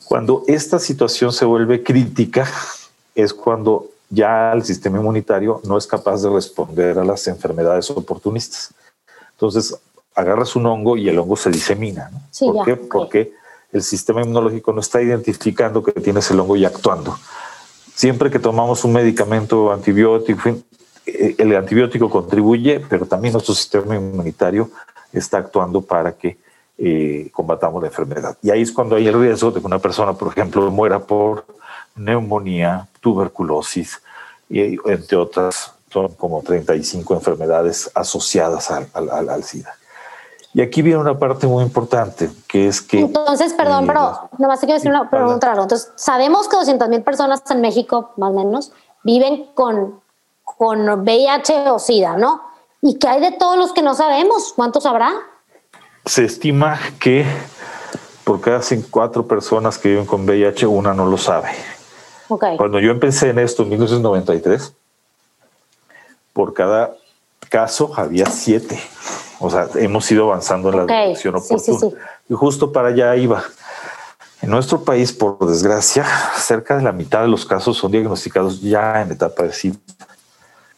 Cuando 0.04 0.44
esta 0.46 0.78
situación 0.78 1.32
se 1.32 1.44
vuelve 1.44 1.82
crítica, 1.82 2.46
es 3.14 3.32
cuando 3.32 3.88
ya 4.10 4.52
el 4.52 4.62
sistema 4.62 4.98
inmunitario 4.98 5.60
no 5.64 5.78
es 5.78 5.86
capaz 5.86 6.22
de 6.22 6.28
responder 6.28 6.98
a 6.98 7.04
las 7.04 7.26
enfermedades 7.28 7.90
oportunistas. 7.90 8.74
Entonces, 9.32 9.74
agarras 10.14 10.54
un 10.54 10.66
hongo 10.66 10.96
y 10.96 11.08
el 11.08 11.18
hongo 11.18 11.36
se 11.36 11.50
disemina. 11.50 12.10
¿Por 12.38 12.64
qué? 12.64 12.76
Porque 12.76 13.32
el 13.72 13.82
sistema 13.82 14.20
inmunológico 14.20 14.72
no 14.72 14.80
está 14.80 15.00
identificando 15.00 15.82
que 15.82 15.92
tienes 15.92 16.30
el 16.30 16.40
hongo 16.40 16.56
y 16.56 16.66
actuando. 16.66 17.18
Siempre 17.94 18.30
que 18.30 18.38
tomamos 18.38 18.84
un 18.84 18.92
medicamento 18.92 19.72
antibiótico, 19.72 20.48
eh, 21.06 21.34
el 21.38 21.56
antibiótico 21.56 22.08
contribuye, 22.08 22.80
pero 22.80 23.06
también 23.06 23.32
nuestro 23.32 23.54
sistema 23.54 23.94
inmunitario 23.94 24.70
está 25.12 25.38
actuando 25.38 25.82
para 25.82 26.12
que 26.12 26.38
eh, 26.78 27.28
combatamos 27.32 27.82
la 27.82 27.88
enfermedad. 27.88 28.36
Y 28.42 28.50
ahí 28.50 28.62
es 28.62 28.72
cuando 28.72 28.96
hay 28.96 29.06
el 29.06 29.18
riesgo 29.18 29.50
de 29.50 29.60
que 29.60 29.66
una 29.66 29.78
persona, 29.78 30.14
por 30.14 30.28
ejemplo, 30.28 30.70
muera 30.70 31.00
por 31.00 31.44
neumonía, 31.94 32.88
tuberculosis, 33.00 34.00
y 34.48 34.78
entre 34.90 35.16
otras, 35.16 35.74
son 35.92 36.14
como 36.14 36.42
35 36.42 37.14
enfermedades 37.14 37.90
asociadas 37.94 38.70
al, 38.70 38.88
al, 38.94 39.44
SIDA. 39.44 39.74
Y 40.54 40.60
aquí 40.60 40.82
viene 40.82 41.00
una 41.00 41.18
parte 41.18 41.46
muy 41.46 41.64
importante, 41.64 42.30
que 42.46 42.68
es 42.68 42.82
que... 42.82 43.00
Entonces, 43.00 43.54
perdón, 43.54 43.86
pero 43.86 44.28
nomás 44.38 44.60
te 44.60 44.66
quiero 44.66 44.78
decir 44.78 44.90
una 44.90 45.08
pregunta. 45.08 45.50
Entonces, 45.50 45.90
sabemos 45.96 46.48
que 46.48 46.56
200 46.56 46.88
mil 46.88 47.02
personas 47.02 47.42
en 47.50 47.60
México, 47.62 48.10
más 48.18 48.30
o 48.30 48.34
menos, 48.34 48.72
viven 49.02 49.46
con, 49.54 50.00
con 50.44 50.86
VIH 50.88 51.70
o 51.70 51.78
SIDA, 51.78 52.18
¿no? 52.18 52.42
¿Y 52.82 52.98
qué 52.98 53.08
hay 53.08 53.20
de 53.20 53.32
todos 53.32 53.56
los 53.56 53.72
que 53.72 53.80
no 53.80 53.94
sabemos? 53.94 54.52
¿Cuántos 54.54 54.84
habrá? 54.84 55.12
se 56.04 56.24
estima 56.24 56.78
que 56.98 57.24
por 58.24 58.40
cada 58.40 58.60
cuatro 58.90 59.26
personas 59.26 59.78
que 59.78 59.90
viven 59.90 60.06
con 60.06 60.24
VIH, 60.24 60.66
una 60.66 60.94
no 60.94 61.06
lo 61.06 61.18
sabe. 61.18 61.50
Cuando 62.28 62.80
yo 62.80 62.90
empecé 62.90 63.30
en 63.30 63.38
esto 63.38 63.62
en 63.64 63.70
1993, 63.70 64.72
por 66.32 66.54
cada 66.54 66.94
caso 67.50 67.92
había 67.96 68.26
siete. 68.26 68.80
O 69.42 69.50
sea, 69.50 69.68
hemos 69.74 70.08
ido 70.10 70.30
avanzando 70.30 70.70
en 70.70 70.76
la 70.76 70.86
dirección 70.86 71.34
oportuna. 71.34 71.96
Y 72.28 72.34
justo 72.34 72.70
para 72.70 72.88
allá 72.88 73.16
iba. 73.16 73.42
En 74.40 74.50
nuestro 74.50 74.84
país, 74.84 75.12
por 75.12 75.38
desgracia, 75.46 76.06
cerca 76.36 76.76
de 76.76 76.82
la 76.82 76.92
mitad 76.92 77.22
de 77.22 77.28
los 77.28 77.44
casos 77.44 77.76
son 77.76 77.90
diagnosticados 77.90 78.60
ya 78.60 79.02
en 79.02 79.10
etapa 79.10 79.42
de 79.42 79.52
SIDA. 79.52 79.78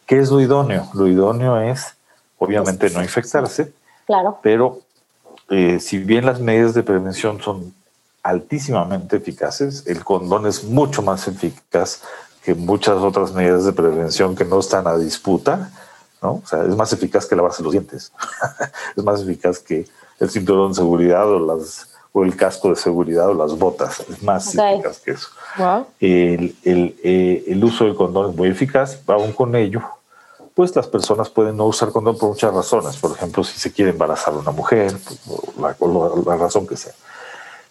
¿Qué 0.07 0.19
es 0.19 0.31
lo 0.31 0.41
idóneo? 0.41 0.89
Lo 0.95 1.07
idóneo 1.07 1.61
es, 1.61 1.95
obviamente, 2.39 2.89
no 2.91 3.03
infectarse, 3.03 3.73
claro. 4.07 4.39
pero 4.43 4.81
eh, 5.51 5.79
si 5.79 5.99
bien 5.99 6.25
las 6.25 6.41
medidas 6.41 6.73
de 6.73 6.83
prevención 6.83 7.41
son 7.43 7.75
altísimamente 8.23 9.17
eficaces, 9.17 9.87
el 9.87 10.05
condón 10.05 10.47
es 10.47 10.65
mucho 10.65 11.03
más 11.03 11.29
eficaz 11.29 12.03
que 12.43 12.55
muchas 12.55 12.97
otras 12.97 13.33
medidas 13.33 13.65
de 13.67 13.73
prevención 13.73 14.37
que 14.37 14.45
no 14.45 14.61
están 14.61 14.87
a 14.87 14.97
disputa, 14.97 15.71
¿no? 16.25 16.41
O 16.43 16.47
sea, 16.47 16.63
es 16.63 16.75
más 16.75 16.93
eficaz 16.93 17.27
que 17.27 17.37
lavarse 17.37 17.63
los 17.63 17.73
dientes, 17.73 18.11
es 18.97 19.05
más 19.05 19.21
eficaz 19.21 19.59
que 19.59 19.87
el 20.19 20.31
cinturón 20.31 20.71
de 20.71 20.77
seguridad 20.77 21.31
o, 21.31 21.39
las, 21.39 21.91
o 22.13 22.25
el 22.25 22.35
casco 22.35 22.71
de 22.71 22.77
seguridad 22.77 23.29
o 23.29 23.35
las 23.35 23.57
botas, 23.59 24.01
es 24.09 24.23
más 24.23 24.55
eficaz 24.55 24.99
que 25.01 25.11
eso. 25.13 25.29
El, 26.01 26.57
el, 26.65 26.97
eh, 27.05 27.45
el, 27.47 27.63
uso 27.63 27.85
del 27.85 27.95
condón 27.95 28.31
es 28.31 28.37
muy 28.37 28.49
eficaz, 28.49 28.99
aún 29.07 29.33
con 29.33 29.55
ello, 29.55 29.83
pues 30.55 30.75
las 30.75 30.87
personas 30.87 31.29
pueden 31.29 31.59
no 31.59 31.67
usar 31.67 31.91
condón 31.91 32.17
por 32.17 32.31
muchas 32.31 32.55
razones, 32.55 32.97
por 32.97 33.13
ejemplo, 33.13 33.45
si 33.45 33.61
se 33.61 33.71
quiere 33.71 33.91
embarazar 33.91 34.33
a 34.33 34.39
una 34.39 34.51
mujer, 34.51 34.97
la, 35.61 35.77
la 36.27 36.37
razón 36.37 36.67
que 36.67 36.77
sea. 36.77 36.95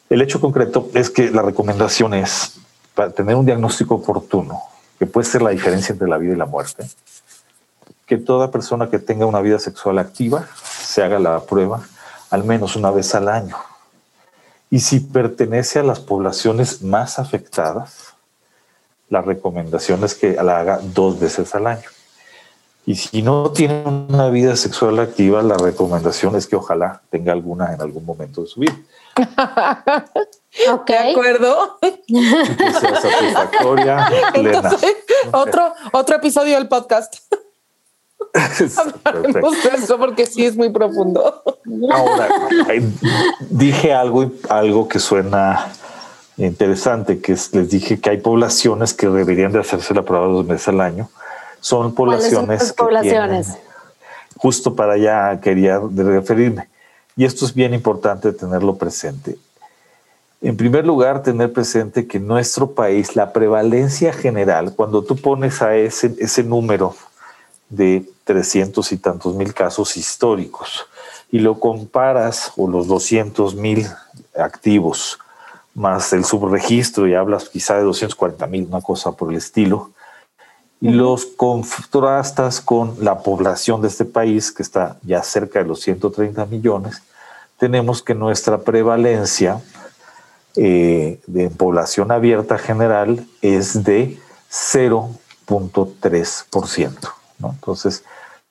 El 0.09 0.21
hecho 0.21 0.39
concreto 0.39 0.89
es 0.93 1.09
que 1.09 1.31
la 1.31 1.41
recomendación 1.41 2.13
es 2.13 2.59
para 2.93 3.09
tener 3.09 3.35
un 3.35 3.47
diagnóstico 3.47 3.95
oportuno, 3.95 4.61
que 4.99 5.07
puede 5.07 5.25
ser 5.25 5.41
la 5.41 5.49
diferencia 5.49 5.93
entre 5.93 6.07
la 6.07 6.17
vida 6.17 6.33
y 6.33 6.37
la 6.37 6.45
muerte, 6.45 6.85
que 8.05 8.17
toda 8.17 8.51
persona 8.51 8.89
que 8.89 8.99
tenga 8.99 9.25
una 9.25 9.41
vida 9.41 9.59
sexual 9.59 9.97
activa 9.97 10.47
se 10.55 11.03
haga 11.03 11.19
la 11.19 11.39
prueba 11.41 11.81
al 12.29 12.43
menos 12.43 12.75
una 12.75 12.89
vez 12.89 13.13
al 13.13 13.29
año. 13.29 13.55
Y 14.71 14.79
si 14.79 14.99
pertenece 14.99 15.79
a 15.79 15.83
las 15.83 15.99
poblaciones 15.99 16.81
más 16.81 17.19
afectadas, 17.19 18.15
la 19.07 19.21
recomendación 19.21 20.03
es 20.03 20.15
que 20.15 20.33
la 20.33 20.59
haga 20.59 20.79
dos 20.81 21.19
veces 21.19 21.53
al 21.53 21.67
año. 21.67 21.87
Y 22.85 22.95
si 22.95 23.21
no 23.21 23.51
tiene 23.51 23.83
una 23.85 24.29
vida 24.29 24.55
sexual 24.55 24.99
activa, 24.99 25.43
la 25.43 25.57
recomendación 25.57 26.35
es 26.35 26.47
que 26.47 26.55
ojalá 26.55 27.01
tenga 27.11 27.31
alguna 27.31 27.73
en 27.73 27.81
algún 27.81 28.03
momento 28.03 28.41
de 28.41 28.47
su 28.47 28.61
vida. 28.61 28.75
Ok. 30.71 30.87
De 30.87 31.11
acuerdo. 31.11 31.79
satisfactoria, 33.01 34.07
otro, 35.33 35.73
otro 35.93 36.15
episodio 36.17 36.57
del 36.57 36.67
podcast. 36.67 37.15
eso 39.73 39.97
porque 39.97 40.25
sí 40.25 40.45
es 40.45 40.55
muy 40.55 40.69
profundo. 40.69 41.43
Ahora, 41.91 42.29
dije 43.49 43.93
algo, 43.93 44.31
algo 44.49 44.87
que 44.87 44.99
suena 44.99 45.71
interesante, 46.37 47.19
que 47.19 47.33
les 47.33 47.69
dije 47.69 47.99
que 47.99 48.09
hay 48.09 48.17
poblaciones 48.17 48.93
que 48.93 49.07
deberían 49.07 49.51
de 49.51 49.59
hacerse 49.59 49.93
la 49.93 50.03
prueba 50.03 50.27
dos 50.27 50.45
meses 50.45 50.67
al 50.67 50.81
año. 50.81 51.09
Son 51.59 51.93
poblaciones. 51.93 52.67
Son 52.67 52.75
poblaciones? 52.75 53.57
justo 54.43 54.75
para 54.75 54.93
allá 54.93 55.39
quería 55.39 55.79
referirme. 55.95 56.67
Y 57.15 57.23
esto 57.23 57.45
es 57.45 57.53
bien 57.53 57.73
importante 57.73 58.33
tenerlo 58.33 58.75
presente. 58.75 59.37
En 60.41 60.57
primer 60.57 60.85
lugar, 60.85 61.23
tener 61.23 61.53
presente 61.53 62.07
que 62.07 62.17
en 62.17 62.27
nuestro 62.27 62.71
país 62.71 63.15
la 63.15 63.31
prevalencia 63.31 64.11
general, 64.11 64.73
cuando 64.75 65.01
tú 65.01 65.15
pones 65.15 65.61
a 65.61 65.77
ese, 65.77 66.13
ese 66.19 66.43
número 66.43 66.93
de 67.69 68.03
300 68.23 68.91
y 68.91 68.97
tantos 68.97 69.35
mil 69.35 69.53
casos 69.53 69.97
históricos 69.97 70.85
y 71.31 71.39
lo 71.39 71.59
comparas 71.59 72.51
o 72.57 72.67
los 72.67 72.87
200 72.87 73.55
mil 73.55 73.87
activos 74.35 75.19
más 75.73 76.13
el 76.13 76.23
subregistro 76.23 77.07
y 77.07 77.15
hablas 77.15 77.49
quizá 77.49 77.75
de 77.75 77.81
240 77.83 78.45
mil, 78.47 78.67
una 78.67 78.81
cosa 78.81 79.11
por 79.13 79.31
el 79.31 79.37
estilo, 79.37 79.91
y 80.79 80.89
los 80.89 81.25
contrastas 81.25 82.61
con 82.61 82.95
la 82.99 83.19
población 83.19 83.81
de 83.81 83.87
este 83.87 84.05
país, 84.05 84.51
que 84.51 84.63
está 84.63 84.97
ya 85.01 85.23
cerca 85.23 85.59
de 85.59 85.65
los 85.65 85.81
130 85.81 86.45
millones, 86.47 87.01
tenemos 87.57 88.03
que 88.03 88.13
nuestra 88.13 88.59
prevalencia 88.59 89.61
eh, 90.55 91.19
de 91.25 91.49
población 91.49 92.11
abierta 92.11 92.57
general 92.57 93.25
es 93.41 93.83
de 93.83 94.19
0.3%. 94.51 97.22
¿no? 97.43 97.51
Entonces, 97.51 98.03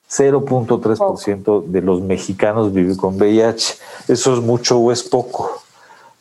0.3% 0.09 1.65
de 1.65 1.81
los 1.81 2.01
mexicanos 2.01 2.71
viven 2.71 2.95
con 2.95 3.15
VIH. 3.15 3.75
¿Eso 4.07 4.33
es 4.33 4.39
mucho 4.39 4.77
o 4.77 4.91
es 4.91 5.03
poco? 5.03 5.61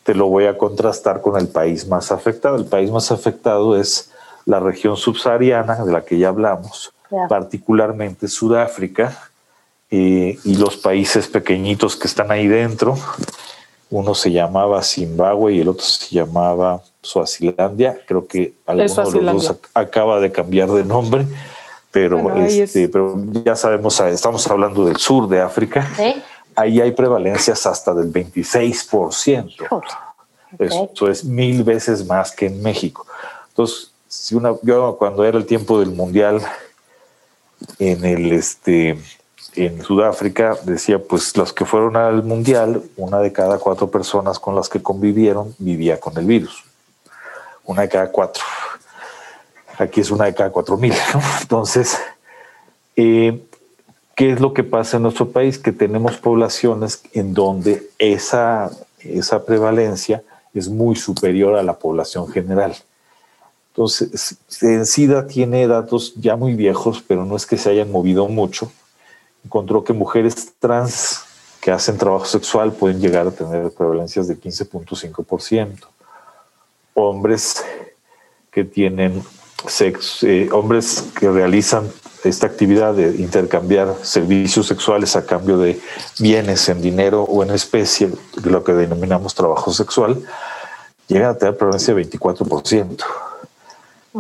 Te 0.03 0.15
lo 0.15 0.27
voy 0.27 0.47
a 0.47 0.57
contrastar 0.57 1.21
con 1.21 1.39
el 1.39 1.49
país 1.49 1.87
más 1.87 2.11
afectado. 2.11 2.57
El 2.57 2.65
país 2.65 2.91
más 2.91 3.13
afectado 3.13 3.79
es 3.79 4.11
la 4.47 4.61
región 4.61 4.97
subsahariana, 4.97 5.85
de 5.85 5.93
la 5.93 6.05
que 6.05 6.19
ya 6.19 6.29
hablamos, 6.29 6.93
particularmente 7.29 8.27
Sudáfrica 8.27 9.17
eh, 9.91 10.39
y 10.43 10.57
los 10.57 10.77
países 10.79 11.29
pequeñitos 11.29 11.97
que 11.97 12.09
están 12.09 12.31
ahí 12.31 12.49
dentro. 12.49 12.97
Uno 13.91 14.15
se 14.15 14.33
llamaba 14.33 14.83
Zimbabue 14.83 15.53
y 15.53 15.61
el 15.61 15.69
otro 15.69 15.85
se 15.85 16.15
llamaba 16.15 16.83
Suazilandia. 17.03 18.01
Creo 18.07 18.27
que 18.27 18.55
alguno 18.65 18.89
de 18.89 19.21
los 19.21 19.45
dos 19.45 19.57
acaba 19.75 20.19
de 20.19 20.33
cambiar 20.33 20.71
de 20.71 20.85
nombre, 20.85 21.27
pero, 21.93 22.35
este, 22.37 22.89
pero 22.89 23.15
ya 23.45 23.55
sabemos, 23.55 24.01
estamos 24.01 24.47
hablando 24.49 24.87
del 24.87 24.97
sur 24.97 25.29
de 25.29 25.41
África. 25.41 25.87
Ahí 26.57 26.81
hay 26.81 26.93
prevalencias 26.93 27.67
hasta 27.67 27.95
del 27.95 28.11
26%. 28.11 29.83
Eso 30.59 31.09
es 31.09 31.25
mil 31.25 31.63
veces 31.63 32.07
más 32.07 32.33
que 32.33 32.47
en 32.47 32.63
México. 32.63 33.07
Entonces, 33.49 33.93
si 34.09 34.35
una, 34.35 34.55
yo 34.63 34.97
cuando 34.99 35.25
era 35.25 35.37
el 35.39 35.47
tiempo 35.47 35.81
del 35.81 35.91
mundial 35.91 36.43
en 37.79 38.05
el 38.05 38.33
este 38.33 38.99
en 39.55 39.83
Sudáfrica 39.83 40.57
decía 40.65 40.99
pues 40.99 41.37
los 41.37 41.53
que 41.53 41.65
fueron 41.65 41.97
al 41.97 42.23
mundial 42.23 42.83
una 42.97 43.19
de 43.21 43.33
cada 43.33 43.59
cuatro 43.59 43.91
personas 43.91 44.39
con 44.39 44.55
las 44.55 44.69
que 44.69 44.83
convivieron 44.83 45.55
vivía 45.59 46.01
con 46.01 46.17
el 46.19 46.25
virus 46.25 46.65
una 47.65 47.83
de 47.83 47.89
cada 47.89 48.11
cuatro 48.11 48.43
aquí 49.79 50.01
es 50.01 50.11
una 50.11 50.27
de 50.27 50.35
cada 50.35 50.51
cuatro 50.51 50.77
mil 50.77 50.95
entonces 51.43 51.99
eh, 52.97 53.43
qué 54.15 54.33
es 54.33 54.41
lo 54.41 54.53
que 54.53 54.65
pasa 54.65 54.97
en 54.97 55.05
nuestro 55.05 55.31
país 55.31 55.59
que 55.59 55.73
tenemos 55.73 56.17
poblaciones 56.17 57.03
en 57.13 57.35
donde 57.35 57.89
esa 57.99 58.71
esa 59.01 59.45
prevalencia 59.45 60.23
es 60.55 60.69
muy 60.69 60.97
superior 60.97 61.57
a 61.57 61.63
la 61.63 61.79
población 61.79 62.29
general 62.29 62.75
entonces, 63.73 64.37
SIDA 64.85 65.27
tiene 65.27 65.67
datos 65.67 66.13
ya 66.17 66.37
muy 66.37 66.55
viejos, 66.55 67.03
pero 67.07 67.25
no 67.25 67.37
es 67.37 67.47
que 67.47 67.57
se 67.57 67.71
hayan 67.71 67.91
movido 67.91 68.29
mucho. 68.29 68.71
Encontró 69.47 69.83
que 69.83 69.95
mujeres 69.95 70.53
trans 70.59 71.23
que 71.59 71.71
hacen 71.71 71.97
trabajo 71.97 72.27
sexual 72.27 72.73
pueden 72.73 73.01
llegar 73.01 73.27
a 73.27 73.31
tener 73.31 73.71
prevalencias 73.71 74.29
de 74.29 74.39
15.5%. 74.39 75.87
Hombres 76.93 77.65
que 78.51 78.63
tienen 78.65 79.25
eh, 80.23 80.49
hombres 80.53 81.05
que 81.19 81.31
realizan 81.31 81.91
esta 82.25 82.47
actividad 82.47 82.95
de 82.95 83.17
intercambiar 83.17 83.95
servicios 84.03 84.67
sexuales 84.67 85.17
a 85.17 85.27
cambio 85.27 85.59
de 85.59 85.81
bienes 86.19 86.69
en 86.69 86.81
dinero 86.81 87.23
o 87.23 87.43
en 87.43 87.51
especie, 87.51 88.11
lo 88.45 88.63
que 88.63 88.73
denominamos 88.73 89.35
trabajo 89.35 89.73
sexual, 89.73 90.23
llegan 91.09 91.31
a 91.31 91.35
tener 91.35 91.57
prevalencia 91.57 91.95
de 91.95 92.09
24% 92.09 93.05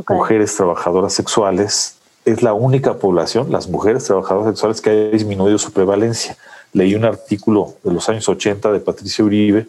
mujeres 0.09 0.55
trabajadoras 0.57 1.13
sexuales. 1.13 1.97
Es 2.25 2.43
la 2.43 2.55
única 2.55 2.99
población, 2.99 3.51
las 3.51 3.69
mujeres 3.69 4.05
trabajadoras 4.05 4.49
sexuales, 4.49 4.81
que 4.81 4.91
ha 4.91 5.11
disminuido 5.11 5.59
su 5.59 5.73
prevalencia. 5.73 6.37
Leí 6.73 6.95
un 6.95 7.05
artículo 7.05 7.75
de 7.83 7.93
los 7.93 8.09
años 8.09 8.29
80 8.29 8.73
de 8.73 8.81
Patricia 8.81 9.25
Uribe 9.25 9.67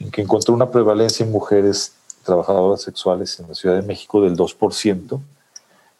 en 0.00 0.10
que 0.10 0.22
encontró 0.22 0.54
una 0.54 0.70
prevalencia 0.70 1.24
en 1.24 1.30
mujeres 1.30 1.92
trabajadoras 2.24 2.82
sexuales 2.82 3.38
en 3.40 3.48
la 3.48 3.54
Ciudad 3.54 3.76
de 3.76 3.82
México 3.82 4.22
del 4.22 4.36
2%. 4.36 5.20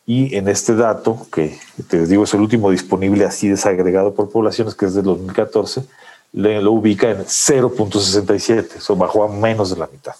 Y 0.06 0.34
en 0.34 0.48
este 0.48 0.74
dato, 0.74 1.26
que 1.32 1.58
te 1.88 2.06
digo 2.06 2.24
es 2.24 2.34
el 2.34 2.40
último 2.40 2.70
disponible 2.70 3.24
así 3.24 3.48
desagregado 3.48 4.14
por 4.14 4.30
poblaciones, 4.30 4.74
que 4.74 4.86
es 4.86 4.94
del 4.94 5.04
2014, 5.04 5.84
lo 6.32 6.72
ubica 6.72 7.10
en 7.10 7.18
0.67, 7.18 8.76
eso 8.76 8.96
bajó 8.96 9.24
a 9.24 9.28
menos 9.28 9.70
de 9.70 9.76
la 9.76 9.86
mitad. 9.86 10.14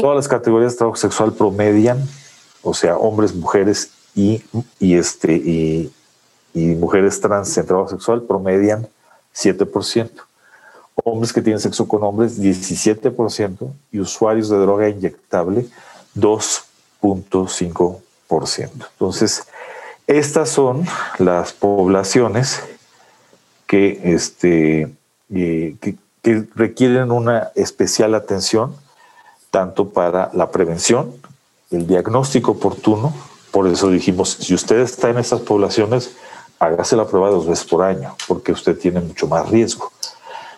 Todas 0.00 0.16
las 0.16 0.28
categorías 0.28 0.72
de 0.72 0.78
trabajo 0.78 0.96
sexual 0.96 1.32
promedian 1.32 2.06
o 2.64 2.74
sea, 2.74 2.96
hombres, 2.96 3.34
mujeres 3.34 3.90
y, 4.14 4.42
este, 4.80 5.34
y, 5.34 5.92
mujeres 6.54 7.20
trans 7.20 7.56
en 7.58 7.66
trabajo 7.66 7.90
sexual 7.90 8.22
promedian 8.22 8.88
7%. 9.34 10.10
Hombres 11.02 11.32
que 11.32 11.42
tienen 11.42 11.58
sexo 11.60 11.88
con 11.88 12.04
hombres, 12.04 12.40
17%, 12.40 13.72
y 13.90 13.98
usuarios 14.00 14.48
de 14.48 14.58
droga 14.58 14.88
inyectable, 14.88 15.66
2.5%. 16.14 18.70
Entonces, 18.92 19.42
estas 20.06 20.50
son 20.50 20.86
las 21.18 21.52
poblaciones 21.52 22.62
que, 23.66 24.00
este, 24.04 24.94
eh, 25.34 25.74
que 25.80 25.96
requieren 26.54 27.10
una 27.10 27.50
especial 27.54 28.14
atención, 28.14 28.74
tanto 29.50 29.90
para 29.90 30.30
la 30.32 30.50
prevención, 30.50 31.12
el 31.70 31.86
diagnóstico 31.86 32.52
oportuno, 32.52 33.14
por 33.50 33.68
eso 33.68 33.88
dijimos, 33.88 34.36
si 34.40 34.54
usted 34.54 34.80
está 34.80 35.10
en 35.10 35.18
estas 35.18 35.40
poblaciones, 35.40 36.16
hágase 36.58 36.96
la 36.96 37.06
prueba 37.06 37.30
dos 37.30 37.46
veces 37.46 37.64
por 37.64 37.82
año, 37.82 38.16
porque 38.26 38.52
usted 38.52 38.76
tiene 38.76 39.00
mucho 39.00 39.28
más 39.28 39.48
riesgo. 39.48 39.92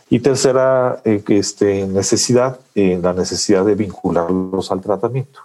Y 0.08 0.20
tercera 0.20 1.00
eh, 1.04 1.22
este, 1.28 1.84
necesidad, 1.86 2.60
eh, 2.74 2.98
la 3.02 3.12
necesidad 3.12 3.64
de 3.64 3.74
vincularlos 3.74 4.70
al 4.70 4.80
tratamiento. 4.80 5.40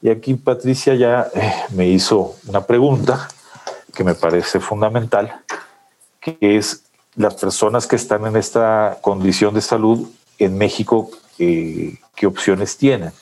Y 0.00 0.08
aquí 0.08 0.34
Patricia 0.34 0.94
ya 0.94 1.28
eh, 1.34 1.52
me 1.74 1.86
hizo 1.86 2.36
una 2.46 2.64
pregunta 2.64 3.28
que 3.94 4.02
me 4.02 4.14
parece 4.14 4.58
fundamental, 4.58 5.42
que 6.18 6.38
es 6.40 6.84
las 7.16 7.34
personas 7.34 7.86
que 7.86 7.96
están 7.96 8.24
en 8.24 8.36
esta 8.36 8.98
condición 9.02 9.52
de 9.52 9.60
salud 9.60 10.08
en 10.38 10.56
México, 10.56 11.10
¿qué 11.36 12.26
opciones 12.26 12.78
tienen? 12.78 13.12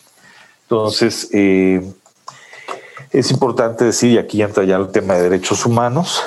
Entonces, 0.62 1.28
es 1.32 3.30
importante 3.30 3.86
decir, 3.86 4.12
y 4.12 4.18
aquí 4.18 4.42
entra 4.42 4.64
ya 4.64 4.76
el 4.76 4.92
tema 4.92 5.14
de 5.14 5.22
derechos 5.22 5.64
humanos, 5.64 6.22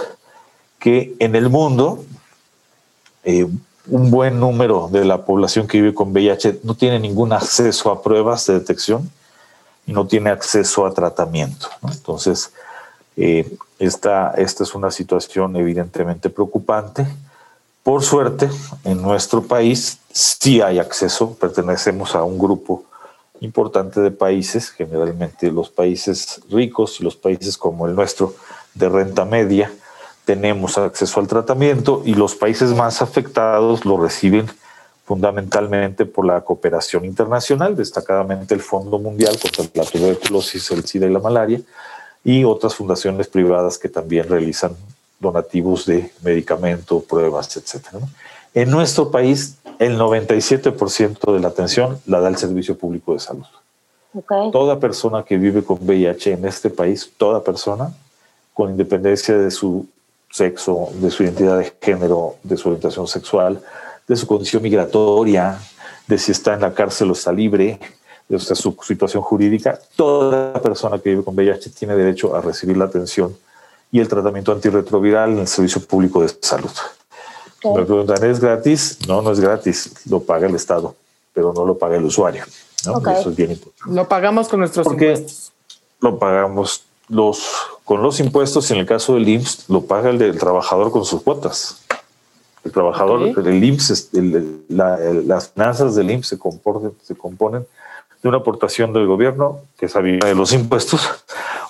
que 0.79 1.15
en 1.19 1.35
el 1.35 1.49
mundo 1.49 2.03
un 3.87 4.11
buen 4.11 4.39
número 4.39 4.89
de 4.91 5.05
la 5.05 5.25
población 5.25 5.67
que 5.67 5.81
vive 5.81 5.93
con 5.93 6.11
VIH 6.11 6.59
no 6.63 6.75
tiene 6.75 6.99
ningún 6.99 7.33
acceso 7.33 7.91
a 7.91 8.01
pruebas 8.01 8.45
de 8.47 8.55
detección 8.55 9.09
y 9.85 9.93
no 9.93 10.07
tiene 10.07 10.29
acceso 10.29 10.85
a 10.85 10.93
tratamiento. 10.93 11.67
Entonces, 11.83 12.51
eh, 13.17 13.57
esta, 13.79 14.31
esta 14.37 14.63
es 14.63 14.75
una 14.75 14.91
situación 14.91 15.55
evidentemente 15.55 16.29
preocupante. 16.29 17.07
Por 17.83 18.03
suerte, 18.03 18.49
en 18.83 19.01
nuestro 19.01 19.41
país 19.41 19.99
sí 20.11 20.61
hay 20.61 20.77
acceso, 20.77 21.33
pertenecemos 21.33 22.15
a 22.15 22.23
un 22.23 22.37
grupo 22.37 22.83
importante 23.39 23.99
de 24.01 24.11
países, 24.11 24.69
generalmente 24.69 25.51
los 25.51 25.69
países 25.69 26.41
ricos 26.49 26.99
y 26.99 27.03
los 27.03 27.15
países 27.15 27.57
como 27.57 27.87
el 27.87 27.95
nuestro 27.95 28.35
de 28.75 28.87
renta 28.87 29.25
media, 29.25 29.73
tenemos 30.25 30.77
acceso 30.77 31.19
al 31.19 31.27
tratamiento 31.27 32.01
y 32.05 32.13
los 32.13 32.35
países 32.35 32.73
más 32.73 33.01
afectados 33.01 33.85
lo 33.85 33.97
reciben 33.97 34.47
fundamentalmente 35.05 36.05
por 36.05 36.25
la 36.25 36.41
cooperación 36.41 37.03
internacional, 37.05 37.75
destacadamente 37.75 38.53
el 38.53 38.61
Fondo 38.61 38.97
Mundial 38.97 39.37
contra 39.39 39.65
la 39.73 39.89
tuberculosis, 39.89 40.71
el 40.71 40.85
SIDA 40.85 41.07
y 41.07 41.11
la 41.11 41.19
malaria, 41.19 41.59
y 42.23 42.43
otras 42.43 42.75
fundaciones 42.75 43.27
privadas 43.27 43.77
que 43.77 43.89
también 43.89 44.29
realizan 44.29 44.75
donativos 45.19 45.85
de 45.85 46.11
medicamento, 46.23 47.01
pruebas, 47.01 47.57
etc. 47.57 47.87
En 48.53 48.69
nuestro 48.69 49.11
país, 49.11 49.57
el 49.79 49.97
97% 49.97 51.33
de 51.33 51.39
la 51.39 51.47
atención 51.49 51.99
la 52.05 52.21
da 52.21 52.29
el 52.29 52.37
Servicio 52.37 52.77
Público 52.77 53.13
de 53.13 53.19
Salud. 53.19 53.45
Toda 54.51 54.79
persona 54.79 55.23
que 55.23 55.37
vive 55.37 55.63
con 55.63 55.77
VIH 55.81 56.33
en 56.33 56.45
este 56.45 56.69
país, 56.69 57.11
toda 57.17 57.43
persona, 57.43 57.93
con 58.53 58.69
independencia 58.69 59.37
de 59.37 59.51
su 59.51 59.87
sexo, 60.31 60.89
de 60.93 61.11
su 61.11 61.23
identidad 61.23 61.57
de 61.57 61.73
género, 61.81 62.35
de 62.43 62.57
su 62.57 62.69
orientación 62.69 63.07
sexual, 63.07 63.61
de 64.07 64.15
su 64.15 64.25
condición 64.27 64.63
migratoria, 64.63 65.59
de 66.07 66.17
si 66.17 66.31
está 66.31 66.53
en 66.53 66.61
la 66.61 66.73
cárcel 66.73 67.09
o 67.09 67.13
está 67.13 67.31
libre, 67.31 67.79
de 68.27 68.39
su 68.39 68.77
situación 68.81 69.21
jurídica, 69.21 69.77
toda 69.95 70.53
persona 70.61 70.97
que 70.99 71.09
vive 71.09 71.23
con 71.23 71.35
VIH 71.35 71.71
tiene 71.71 71.95
derecho 71.95 72.35
a 72.35 72.41
recibir 72.41 72.77
la 72.77 72.85
atención 72.85 73.35
y 73.91 73.99
el 73.99 74.07
tratamiento 74.07 74.53
antirretroviral 74.53 75.31
en 75.31 75.39
el 75.39 75.47
Servicio 75.47 75.81
Público 75.81 76.21
de 76.21 76.29
Salud. 76.41 76.71
Me 77.63 77.83
preguntan, 77.83 78.23
¿es 78.23 78.39
gratis? 78.39 78.99
No, 79.07 79.21
no 79.21 79.31
es 79.31 79.39
gratis, 79.39 79.93
lo 80.09 80.21
paga 80.21 80.47
el 80.47 80.55
Estado, 80.55 80.95
pero 81.33 81.53
no 81.53 81.65
lo 81.65 81.77
paga 81.77 81.97
el 81.97 82.05
usuario. 82.05 82.43
Eso 82.79 83.29
es 83.29 83.35
bien 83.35 83.51
importante. 83.51 83.93
Lo 83.93 84.07
pagamos 84.07 84.47
con 84.47 84.61
nuestros 84.61 84.87
Porque 84.87 85.25
Lo 85.99 86.17
pagamos 86.17 86.83
los, 87.11 87.43
con 87.83 88.01
los 88.01 88.19
impuestos, 88.19 88.71
en 88.71 88.77
el 88.77 88.85
caso 88.85 89.13
del 89.15 89.27
IMSS, 89.27 89.69
lo 89.69 89.81
paga 89.81 90.09
el, 90.09 90.39
trabajador 90.39 90.91
con 90.91 91.05
sus 91.05 91.21
cuotas. 91.21 91.81
El 92.63 92.71
trabajador, 92.71 93.21
el 93.21 93.63
IMSS, 93.63 94.09
las 94.69 95.49
finanzas 95.49 95.95
del 95.95 96.11
IMSS 96.11 96.27
se 96.29 96.39
componen, 96.39 96.93
se 97.03 97.15
componen 97.15 97.67
de 98.23 98.29
una 98.29 98.37
aportación 98.37 98.93
del 98.93 99.07
gobierno, 99.07 99.59
que 99.77 99.87
es 99.87 99.93
de 99.93 100.35
los 100.35 100.53
impuestos, 100.53 101.01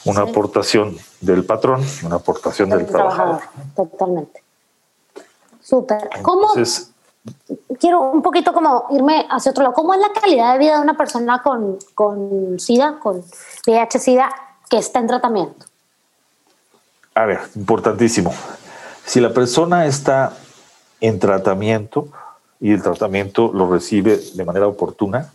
una 0.06 0.22
aportación 0.22 0.96
del 1.22 1.44
patrón, 1.44 1.82
una 2.04 2.18
aportación 2.18 2.70
del, 2.70 2.86
trabajador. 2.86 3.42
Totalmente. 3.76 4.44
Súper. 5.62 6.10
¿Cómo? 6.22 6.54
quiero 7.80 8.02
un 8.02 8.22
poquito 8.22 8.52
como 8.52 8.86
irme 8.92 9.26
hacia 9.30 9.52
otro 9.52 9.64
lado. 9.64 9.74
¿Cómo 9.76 9.94
es 9.94 10.00
la 10.00 10.12
calidad 10.12 10.54
de 10.54 10.60
vida 10.60 10.76
de 10.76 10.82
una 10.82 10.98
persona 10.98 11.42
con, 11.42 11.78
con 11.96 12.60
SIDA, 12.60 13.00
con 13.00 13.24
VIH-SIDA? 13.66 14.30
Que 14.72 14.78
está 14.78 15.00
en 15.00 15.08
tratamiento? 15.08 15.66
A 17.14 17.26
ver, 17.26 17.40
importantísimo. 17.56 18.34
Si 19.06 19.20
la 19.20 19.34
persona 19.34 19.86
está 19.86 20.34
en 21.02 21.20
tratamiento 21.20 22.08
y 22.62 22.72
el 22.72 22.82
tratamiento 22.82 23.52
lo 23.54 23.70
recibe 23.70 24.18
de 24.34 24.46
manera 24.46 24.68
oportuna 24.68 25.34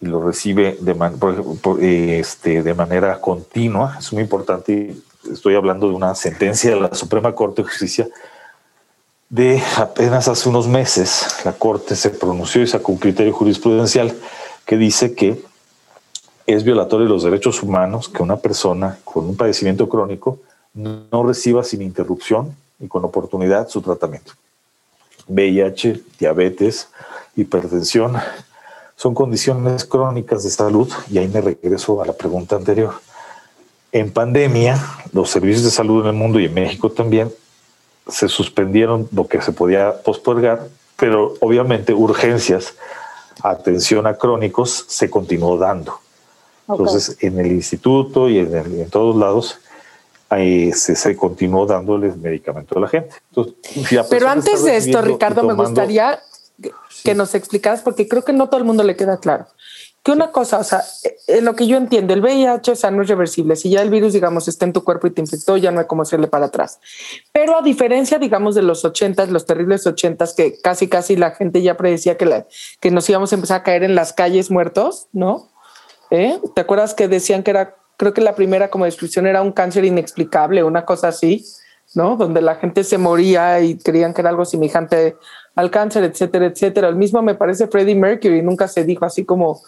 y 0.00 0.06
lo 0.06 0.22
recibe 0.26 0.78
de, 0.80 2.18
este, 2.18 2.62
de 2.62 2.74
manera 2.74 3.20
continua, 3.20 3.96
es 3.98 4.10
muy 4.14 4.22
importante. 4.22 4.96
Estoy 5.30 5.54
hablando 5.54 5.88
de 5.88 5.94
una 5.94 6.14
sentencia 6.14 6.70
de 6.70 6.80
la 6.80 6.94
Suprema 6.94 7.34
Corte 7.34 7.62
de 7.62 7.68
Justicia 7.68 8.08
de 9.28 9.62
apenas 9.76 10.28
hace 10.28 10.48
unos 10.48 10.66
meses. 10.66 11.26
La 11.44 11.52
Corte 11.52 11.94
se 11.94 12.08
pronunció 12.08 12.62
y 12.62 12.66
sacó 12.66 12.92
un 12.92 12.98
criterio 12.98 13.34
jurisprudencial 13.34 14.16
que 14.64 14.78
dice 14.78 15.14
que 15.14 15.49
es 16.46 16.64
violatorio 16.64 17.06
de 17.06 17.12
los 17.12 17.22
derechos 17.22 17.62
humanos 17.62 18.08
que 18.08 18.22
una 18.22 18.36
persona 18.36 18.98
con 19.04 19.26
un 19.26 19.36
padecimiento 19.36 19.88
crónico 19.88 20.38
no 20.74 21.22
reciba 21.24 21.64
sin 21.64 21.82
interrupción 21.82 22.54
y 22.78 22.88
con 22.88 23.04
oportunidad 23.04 23.68
su 23.68 23.82
tratamiento. 23.82 24.32
VIH, 25.28 26.00
diabetes, 26.18 26.88
hipertensión, 27.36 28.16
son 28.96 29.14
condiciones 29.14 29.84
crónicas 29.84 30.44
de 30.44 30.50
salud 30.50 30.92
y 31.10 31.18
ahí 31.18 31.28
me 31.28 31.40
regreso 31.40 32.02
a 32.02 32.06
la 32.06 32.12
pregunta 32.12 32.56
anterior. 32.56 32.94
En 33.92 34.12
pandemia, 34.12 34.78
los 35.12 35.30
servicios 35.30 35.64
de 35.64 35.70
salud 35.70 36.02
en 36.02 36.08
el 36.08 36.12
mundo 36.14 36.38
y 36.38 36.46
en 36.46 36.54
México 36.54 36.90
también 36.90 37.32
se 38.08 38.28
suspendieron 38.28 39.08
lo 39.12 39.26
que 39.26 39.40
se 39.40 39.52
podía 39.52 40.02
postergar, 40.02 40.68
pero 40.96 41.34
obviamente 41.40 41.94
urgencias, 41.94 42.74
atención 43.42 44.06
a 44.06 44.14
crónicos 44.14 44.84
se 44.88 45.08
continuó 45.08 45.56
dando. 45.56 45.98
Entonces, 46.68 47.16
en 47.20 47.38
el 47.38 47.52
instituto 47.52 48.28
y 48.28 48.38
en, 48.38 48.90
todos 48.90 49.16
lados 49.16 49.58
se, 50.30 50.94
se, 50.94 51.16
continuó 51.16 51.66
dándoles 51.66 52.16
medicamento 52.16 52.78
a 52.78 52.82
la 52.82 52.88
gente. 52.88 53.14
Pero 54.08 54.28
antes 54.28 54.62
de 54.62 54.76
esto, 54.76 55.02
Ricardo, 55.02 55.42
me 55.42 55.54
gustaría 55.54 56.20
que 57.04 57.14
nos 57.14 57.34
explicaras, 57.34 57.82
porque 57.82 58.08
creo 58.08 58.22
que 58.22 58.32
no 58.32 58.48
todo 58.48 58.58
el 58.58 58.66
mundo 58.66 58.82
le 58.82 58.96
queda 58.96 59.18
claro. 59.18 59.46
Que 60.02 60.12
una 60.12 60.30
cosa, 60.32 60.58
o 60.58 60.64
sea, 60.64 60.82
en 61.26 61.44
lo 61.44 61.54
que 61.54 61.66
yo 61.66 61.76
entiendo, 61.76 62.14
el 62.14 62.22
VIH, 62.22 62.72
o 62.72 62.76
sea, 62.76 62.90
no 62.90 63.02
es 63.02 63.08
reversible. 63.08 63.54
Si 63.54 63.68
ya 63.68 63.82
el 63.82 63.90
virus, 63.90 64.14
digamos, 64.14 64.48
está 64.48 64.64
en 64.64 64.72
tu 64.72 64.82
cuerpo 64.82 65.06
y 65.06 65.10
te 65.10 65.20
infectó, 65.20 65.58
ya 65.58 65.72
no 65.72 65.80
hay 65.80 65.86
cómo 65.86 66.02
hacerle 66.02 66.26
para 66.26 66.46
atrás. 66.46 66.80
Pero 67.32 67.58
a 67.58 67.62
diferencia, 67.62 68.18
digamos, 68.18 68.54
de 68.54 68.62
los 68.62 68.82
ochentas, 68.86 69.28
los 69.28 69.44
terribles 69.44 69.86
ochentas, 69.86 70.32
que 70.32 70.58
casi, 70.58 70.88
casi 70.88 71.16
la 71.16 71.32
gente 71.32 71.60
ya 71.60 71.76
predecía 71.76 72.16
que, 72.16 72.24
la, 72.24 72.46
que 72.80 72.90
nos 72.90 73.10
íbamos 73.10 73.32
a 73.32 73.34
empezar 73.34 73.60
a 73.60 73.62
caer 73.62 73.82
en 73.82 73.94
las 73.94 74.14
calles 74.14 74.50
muertos, 74.50 75.08
¿no? 75.12 75.49
¿Eh? 76.10 76.40
¿Te 76.54 76.60
acuerdas 76.60 76.94
que 76.94 77.08
decían 77.08 77.42
que 77.42 77.50
era, 77.50 77.76
creo 77.96 78.12
que 78.12 78.20
la 78.20 78.34
primera 78.34 78.70
como 78.70 78.84
descripción 78.84 79.26
era 79.26 79.42
un 79.42 79.52
cáncer 79.52 79.84
inexplicable, 79.84 80.64
una 80.64 80.84
cosa 80.84 81.08
así, 81.08 81.44
¿no? 81.94 82.16
Donde 82.16 82.40
la 82.40 82.56
gente 82.56 82.84
se 82.84 82.98
moría 82.98 83.60
y 83.60 83.78
creían 83.78 84.14
que 84.14 84.20
era 84.20 84.30
algo 84.30 84.44
semejante 84.44 85.16
al 85.54 85.70
cáncer, 85.70 86.04
etcétera, 86.04 86.46
etcétera. 86.46 86.88
El 86.88 86.96
mismo 86.96 87.22
me 87.22 87.34
parece 87.34 87.68
Freddie 87.68 87.94
Mercury, 87.94 88.42
nunca 88.42 88.68
se 88.68 88.84
dijo 88.84 89.04
así 89.04 89.24
como 89.24 89.60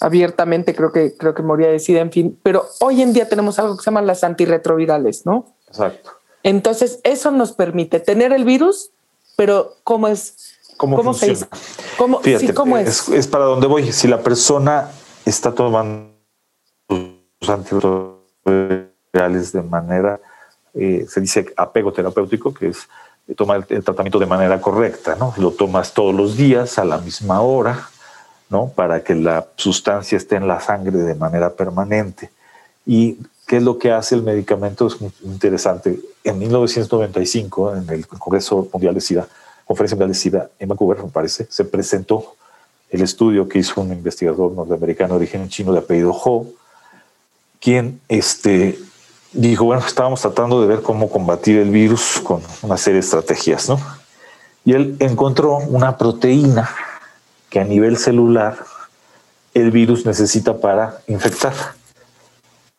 abiertamente, 0.00 0.74
creo 0.74 0.92
que, 0.92 1.16
creo 1.16 1.34
que 1.34 1.42
moría 1.42 1.68
de 1.68 1.78
SIDA, 1.78 2.00
en 2.00 2.12
fin. 2.12 2.38
Pero 2.42 2.66
hoy 2.80 3.02
en 3.02 3.12
día 3.12 3.28
tenemos 3.28 3.58
algo 3.58 3.76
que 3.76 3.82
se 3.82 3.90
llaman 3.90 4.06
las 4.06 4.22
antirretrovirales, 4.22 5.26
¿no? 5.26 5.54
Exacto. 5.68 6.12
Entonces, 6.42 7.00
eso 7.02 7.30
nos 7.30 7.52
permite 7.52 8.00
tener 8.00 8.32
el 8.32 8.44
virus, 8.44 8.90
pero 9.36 9.74
¿cómo 9.84 10.08
es? 10.08 10.54
¿Cómo, 10.76 11.12
se 11.12 11.30
dice? 11.30 11.46
¿Cómo, 11.96 12.20
¿cómo 12.54 12.78
es? 12.78 13.08
es? 13.08 13.26
para 13.26 13.44
donde 13.44 13.66
voy. 13.66 13.90
Si 13.92 14.06
la 14.06 14.22
persona 14.22 14.88
está 15.28 15.52
tomando 15.52 16.14
sus 16.88 17.48
antirretrovirales 17.48 19.52
de 19.52 19.62
manera, 19.62 20.20
eh, 20.74 21.06
se 21.08 21.20
dice 21.20 21.46
apego 21.56 21.92
terapéutico, 21.92 22.54
que 22.54 22.68
es 22.68 22.88
tomar 23.36 23.66
el, 23.68 23.84
tratamiento 23.84 24.18
de 24.18 24.26
manera 24.26 24.60
correcta, 24.60 25.14
¿no? 25.16 25.34
Lo 25.36 25.50
tomas 25.50 25.92
todos 25.92 26.14
los 26.14 26.36
días 26.36 26.78
a 26.78 26.84
la 26.84 26.98
misma 26.98 27.40
hora, 27.42 27.88
¿no? 28.48 28.68
Para 28.68 29.04
que 29.04 29.14
la 29.14 29.46
sustancia 29.56 30.16
esté 30.16 30.36
en 30.36 30.48
la 30.48 30.60
sangre 30.60 30.96
de 30.98 31.14
manera 31.14 31.50
permanente. 31.50 32.30
¿Y 32.86 33.18
qué 33.46 33.58
es 33.58 33.62
lo 33.62 33.78
que 33.78 33.92
hace 33.92 34.14
el 34.14 34.22
medicamento? 34.22 34.86
Es 34.86 34.98
muy 35.00 35.12
interesante. 35.24 36.00
En 36.24 36.38
1995, 36.38 37.76
en 37.76 37.90
el 37.90 38.06
Congreso 38.06 38.68
Mundial 38.72 38.94
de 38.94 39.02
SIDA, 39.02 39.28
Conferencia 39.66 39.96
Mundial 39.96 40.10
de 40.10 40.14
SIDA 40.14 40.50
en 40.58 40.68
Vancouver, 40.68 41.02
me 41.02 41.10
parece, 41.10 41.46
se 41.50 41.66
presentó 41.66 42.37
el 42.90 43.02
estudio 43.02 43.48
que 43.48 43.58
hizo 43.58 43.80
un 43.80 43.92
investigador 43.92 44.52
norteamericano 44.52 45.14
de 45.14 45.16
origen 45.16 45.48
chino 45.48 45.72
de 45.72 45.80
apellido 45.80 46.12
Ho, 46.12 46.46
quien 47.60 48.00
este, 48.08 48.78
dijo, 49.32 49.64
bueno, 49.64 49.82
estábamos 49.86 50.20
tratando 50.20 50.60
de 50.60 50.66
ver 50.66 50.82
cómo 50.82 51.10
combatir 51.10 51.58
el 51.58 51.70
virus 51.70 52.20
con 52.22 52.40
una 52.62 52.76
serie 52.76 53.00
de 53.00 53.06
estrategias, 53.06 53.68
¿no? 53.68 53.80
Y 54.64 54.72
él 54.72 54.96
encontró 55.00 55.56
una 55.58 55.96
proteína 55.96 56.70
que 57.50 57.60
a 57.60 57.64
nivel 57.64 57.96
celular 57.96 58.58
el 59.54 59.70
virus 59.70 60.04
necesita 60.04 60.58
para 60.58 61.00
infectar. 61.06 61.54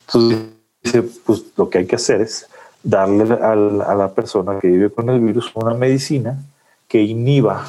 Entonces 0.08 0.40
dice, 0.84 1.04
pues 1.04 1.44
lo 1.56 1.70
que 1.70 1.80
hay 1.80 1.86
que 1.86 1.96
hacer 1.96 2.22
es 2.22 2.48
darle 2.84 3.34
a 3.34 3.96
la 3.96 4.14
persona 4.14 4.60
que 4.60 4.68
vive 4.68 4.90
con 4.90 5.10
el 5.10 5.20
virus 5.20 5.52
una 5.56 5.74
medicina 5.74 6.38
que 6.90 7.04
inhiba 7.04 7.66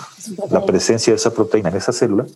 la 0.51 0.65
presencia 0.65 1.13
de 1.13 1.19
esa 1.19 1.33
proteína 1.33 1.69
en 1.69 1.77
esa 1.77 1.93
célula. 1.93 2.27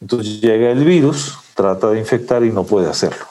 Entonces 0.00 0.40
llega 0.42 0.70
el 0.70 0.84
virus, 0.84 1.38
trata 1.54 1.90
de 1.90 1.98
infectar 1.98 2.44
y 2.44 2.52
no 2.52 2.64
puede 2.64 2.88
hacerlo. 2.88 3.24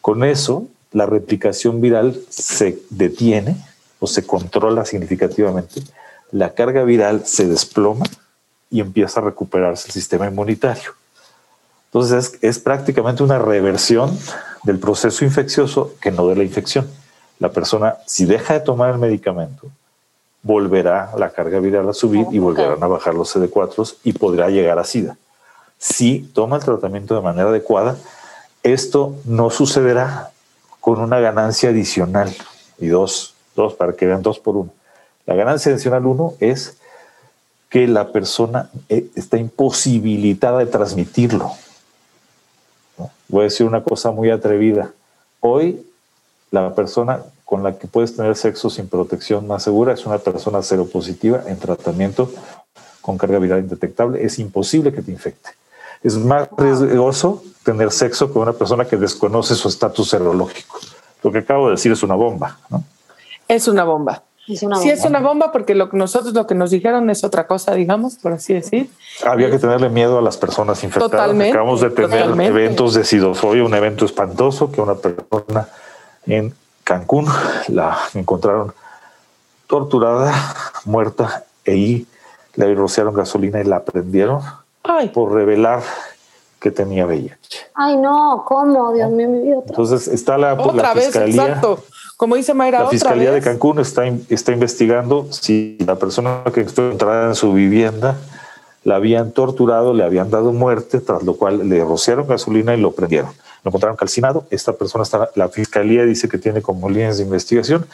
Con 0.00 0.24
eso, 0.24 0.66
la 0.92 1.06
replicación 1.06 1.80
viral 1.80 2.20
se 2.28 2.80
detiene 2.90 3.56
o 4.00 4.08
se 4.08 4.26
controla 4.26 4.84
significativamente, 4.84 5.82
la 6.32 6.52
carga 6.52 6.82
viral 6.82 7.24
se 7.24 7.46
desploma 7.46 8.04
y 8.70 8.80
empieza 8.80 9.20
a 9.20 9.24
recuperarse 9.24 9.86
el 9.86 9.92
sistema 9.92 10.26
inmunitario. 10.26 10.90
Entonces 11.86 12.34
es, 12.34 12.42
es 12.42 12.58
prácticamente 12.58 13.22
una 13.22 13.38
reversión 13.38 14.18
del 14.64 14.80
proceso 14.80 15.24
infeccioso 15.24 15.94
que 16.00 16.10
no 16.10 16.26
de 16.26 16.34
la 16.34 16.42
infección. 16.42 16.90
La 17.38 17.52
persona, 17.52 17.98
si 18.06 18.24
deja 18.24 18.54
de 18.54 18.60
tomar 18.60 18.92
el 18.92 18.98
medicamento, 18.98 19.70
volverá 20.46 21.10
la 21.18 21.30
carga 21.30 21.58
viral 21.58 21.88
a 21.88 21.92
subir 21.92 22.24
y 22.30 22.38
volverán 22.38 22.80
a 22.80 22.86
bajar 22.86 23.14
los 23.14 23.34
CD4 23.34 23.96
y 24.04 24.12
podrá 24.12 24.48
llegar 24.48 24.78
a 24.78 24.84
SIDA. 24.84 25.16
Si 25.76 26.20
toma 26.32 26.56
el 26.56 26.64
tratamiento 26.64 27.16
de 27.16 27.20
manera 27.20 27.48
adecuada, 27.48 27.96
esto 28.62 29.16
no 29.24 29.50
sucederá 29.50 30.30
con 30.80 31.00
una 31.00 31.18
ganancia 31.18 31.70
adicional. 31.70 32.32
Y 32.78 32.86
dos, 32.86 33.34
dos, 33.56 33.74
para 33.74 33.94
que 33.94 34.06
vean 34.06 34.22
dos 34.22 34.38
por 34.38 34.56
uno. 34.56 34.70
La 35.26 35.34
ganancia 35.34 35.72
adicional 35.72 36.06
uno 36.06 36.34
es 36.38 36.76
que 37.68 37.88
la 37.88 38.12
persona 38.12 38.70
eh, 38.88 39.08
está 39.16 39.38
imposibilitada 39.38 40.60
de 40.60 40.66
transmitirlo. 40.66 41.50
Voy 43.26 43.40
a 43.40 43.44
decir 43.44 43.66
una 43.66 43.82
cosa 43.82 44.12
muy 44.12 44.30
atrevida. 44.30 44.92
Hoy 45.40 45.84
la 46.52 46.72
persona 46.72 47.24
con 47.46 47.62
la 47.62 47.78
que 47.78 47.86
puedes 47.86 48.16
tener 48.16 48.34
sexo 48.34 48.68
sin 48.68 48.88
protección 48.88 49.46
más 49.46 49.62
segura 49.62 49.94
es 49.94 50.04
una 50.04 50.18
persona 50.18 50.62
seropositiva 50.62 51.44
en 51.46 51.56
tratamiento 51.60 52.28
con 53.00 53.16
carga 53.16 53.38
viral 53.38 53.60
indetectable. 53.60 54.24
Es 54.24 54.40
imposible 54.40 54.92
que 54.92 55.00
te 55.00 55.12
infecte. 55.12 55.50
Es 56.02 56.16
más 56.16 56.48
riesgoso 56.58 57.44
tener 57.62 57.92
sexo 57.92 58.32
con 58.32 58.42
una 58.42 58.52
persona 58.52 58.84
que 58.84 58.96
desconoce 58.96 59.54
su 59.54 59.68
estatus 59.68 60.10
serológico. 60.10 60.80
Lo 61.22 61.30
que 61.30 61.38
acabo 61.38 61.66
de 61.66 61.76
decir 61.76 61.92
es 61.92 62.02
una 62.02 62.16
bomba. 62.16 62.58
¿no? 62.68 62.82
Es 63.46 63.68
una 63.68 63.84
bomba. 63.84 64.24
Es 64.48 64.64
una 64.64 64.76
sí, 64.78 64.90
es 64.90 65.04
una 65.04 65.20
bomba 65.20 65.52
porque 65.52 65.76
lo 65.76 65.88
que 65.88 65.96
nosotros 65.96 66.34
lo 66.34 66.48
que 66.48 66.56
nos 66.56 66.70
dijeron 66.70 67.10
es 67.10 67.22
otra 67.22 67.46
cosa, 67.46 67.74
digamos, 67.74 68.16
por 68.16 68.32
así 68.32 68.54
decir. 68.54 68.90
Había 69.24 69.52
que 69.52 69.60
tenerle 69.60 69.88
miedo 69.88 70.18
a 70.18 70.22
las 70.22 70.36
personas 70.36 70.82
infectadas. 70.82 71.12
Totalmente, 71.12 71.50
Acabamos 71.50 71.80
de 71.80 71.90
tener 71.90 72.40
eventos 72.40 72.94
de 72.94 73.04
sidofobia, 73.04 73.62
un 73.62 73.74
evento 73.74 74.04
espantoso 74.04 74.72
que 74.72 74.80
una 74.80 74.96
persona 74.96 75.68
en 76.26 76.52
Cancún, 76.86 77.26
la 77.66 77.98
encontraron 78.14 78.72
torturada, 79.66 80.32
muerta, 80.84 81.42
e 81.64 81.72
ahí 81.72 82.06
le 82.54 82.72
rociaron 82.76 83.12
gasolina 83.12 83.60
y 83.60 83.64
la 83.64 83.82
prendieron 83.82 84.40
por 85.12 85.32
revelar 85.32 85.82
que 86.60 86.70
tenía 86.70 87.04
VIH. 87.04 87.70
Ay, 87.74 87.96
no, 87.96 88.44
¿cómo? 88.46 88.92
Dios 88.92 89.10
mío, 89.10 89.28
mi 89.28 89.40
vida. 89.40 89.56
Entonces 89.66 90.06
está 90.06 90.38
la, 90.38 90.54
otra 90.54 90.94
vez, 90.94 91.06
fiscalía. 91.06 91.46
Exacto. 91.48 91.82
Como 92.16 92.36
dice 92.36 92.54
Mayra, 92.54 92.84
la 92.84 92.88
fiscalía 92.88 93.32
de 93.32 93.40
Cancún 93.40 93.80
está, 93.80 94.04
está 94.28 94.52
investigando 94.52 95.26
si 95.32 95.76
la 95.84 95.96
persona 95.96 96.44
que 96.54 96.60
estuvo 96.60 96.92
entrada 96.92 97.26
en 97.26 97.34
su 97.34 97.52
vivienda 97.52 98.16
la 98.84 98.94
habían 98.94 99.32
torturado, 99.32 99.92
le 99.92 100.04
habían 100.04 100.30
dado 100.30 100.52
muerte, 100.52 101.00
tras 101.00 101.24
lo 101.24 101.34
cual 101.34 101.68
le 101.68 101.84
rociaron 101.84 102.28
gasolina 102.28 102.76
y 102.76 102.80
lo 102.80 102.92
prendieron 102.92 103.32
lo 103.66 103.70
encontraron 103.70 103.96
calcinado. 103.96 104.46
Esta 104.50 104.72
persona 104.74 105.02
está, 105.02 105.28
la 105.34 105.48
fiscalía 105.48 106.04
dice 106.04 106.28
que 106.28 106.38
tiene 106.38 106.62
como 106.62 106.88
líneas 106.88 107.16
de 107.16 107.24
investigación. 107.24 107.84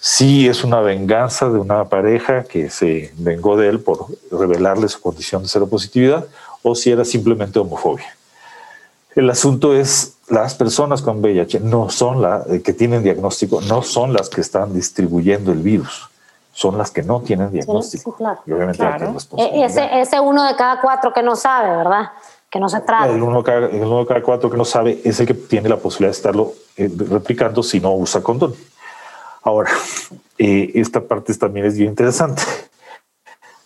Sí 0.00 0.48
es 0.48 0.64
una 0.64 0.80
venganza 0.80 1.48
de 1.48 1.60
una 1.60 1.84
pareja 1.84 2.42
que 2.42 2.70
se 2.70 3.12
vengó 3.16 3.56
de 3.56 3.68
él 3.68 3.78
por 3.78 4.06
revelarle 4.32 4.88
su 4.88 5.00
condición 5.00 5.44
de 5.44 5.48
seropositividad 5.48 6.26
o 6.62 6.74
si 6.74 6.90
era 6.90 7.04
simplemente 7.04 7.60
homofobia. 7.60 8.16
El 9.14 9.30
asunto 9.30 9.76
es 9.76 10.16
las 10.28 10.56
personas 10.56 11.02
con 11.02 11.20
VIH 11.20 11.60
no 11.60 11.88
son 11.88 12.20
las 12.20 12.48
eh, 12.50 12.62
que 12.62 12.72
tienen 12.72 13.04
diagnóstico, 13.04 13.60
no 13.60 13.82
son 13.82 14.12
las 14.12 14.28
que 14.28 14.40
están 14.40 14.74
distribuyendo 14.74 15.52
el 15.52 15.58
virus 15.58 16.08
son 16.54 16.76
las 16.76 16.90
que 16.90 17.02
no 17.02 17.20
tienen 17.22 17.50
diagnóstico. 17.50 18.14
Y 18.44 18.52
obviamente 18.52 18.84
e-, 19.38 19.64
ese, 19.64 20.00
ese 20.00 20.20
uno 20.20 20.46
de 20.46 20.54
cada 20.54 20.82
cuatro 20.82 21.10
que 21.10 21.22
no 21.22 21.34
sabe, 21.34 21.74
¿verdad? 21.74 22.10
Que 22.52 22.60
no 22.60 22.68
se 22.68 22.80
trata. 22.80 23.08
El 23.08 23.22
uno, 23.22 23.42
cada, 23.42 23.66
el 23.66 23.82
uno 23.82 24.04
cada 24.04 24.22
cuatro 24.22 24.50
que 24.50 24.58
no 24.58 24.66
sabe 24.66 25.00
es 25.02 25.18
el 25.18 25.26
que 25.26 25.32
tiene 25.32 25.70
la 25.70 25.78
posibilidad 25.78 26.10
de 26.10 26.16
estarlo 26.16 26.52
eh, 26.76 26.90
replicando 27.08 27.62
si 27.62 27.80
no 27.80 27.94
usa 27.94 28.22
condón. 28.22 28.54
Ahora, 29.42 29.70
eh, 30.38 30.70
esta 30.74 31.00
parte 31.00 31.34
también 31.34 31.64
es 31.64 31.78
bien 31.78 31.88
interesante. 31.88 32.42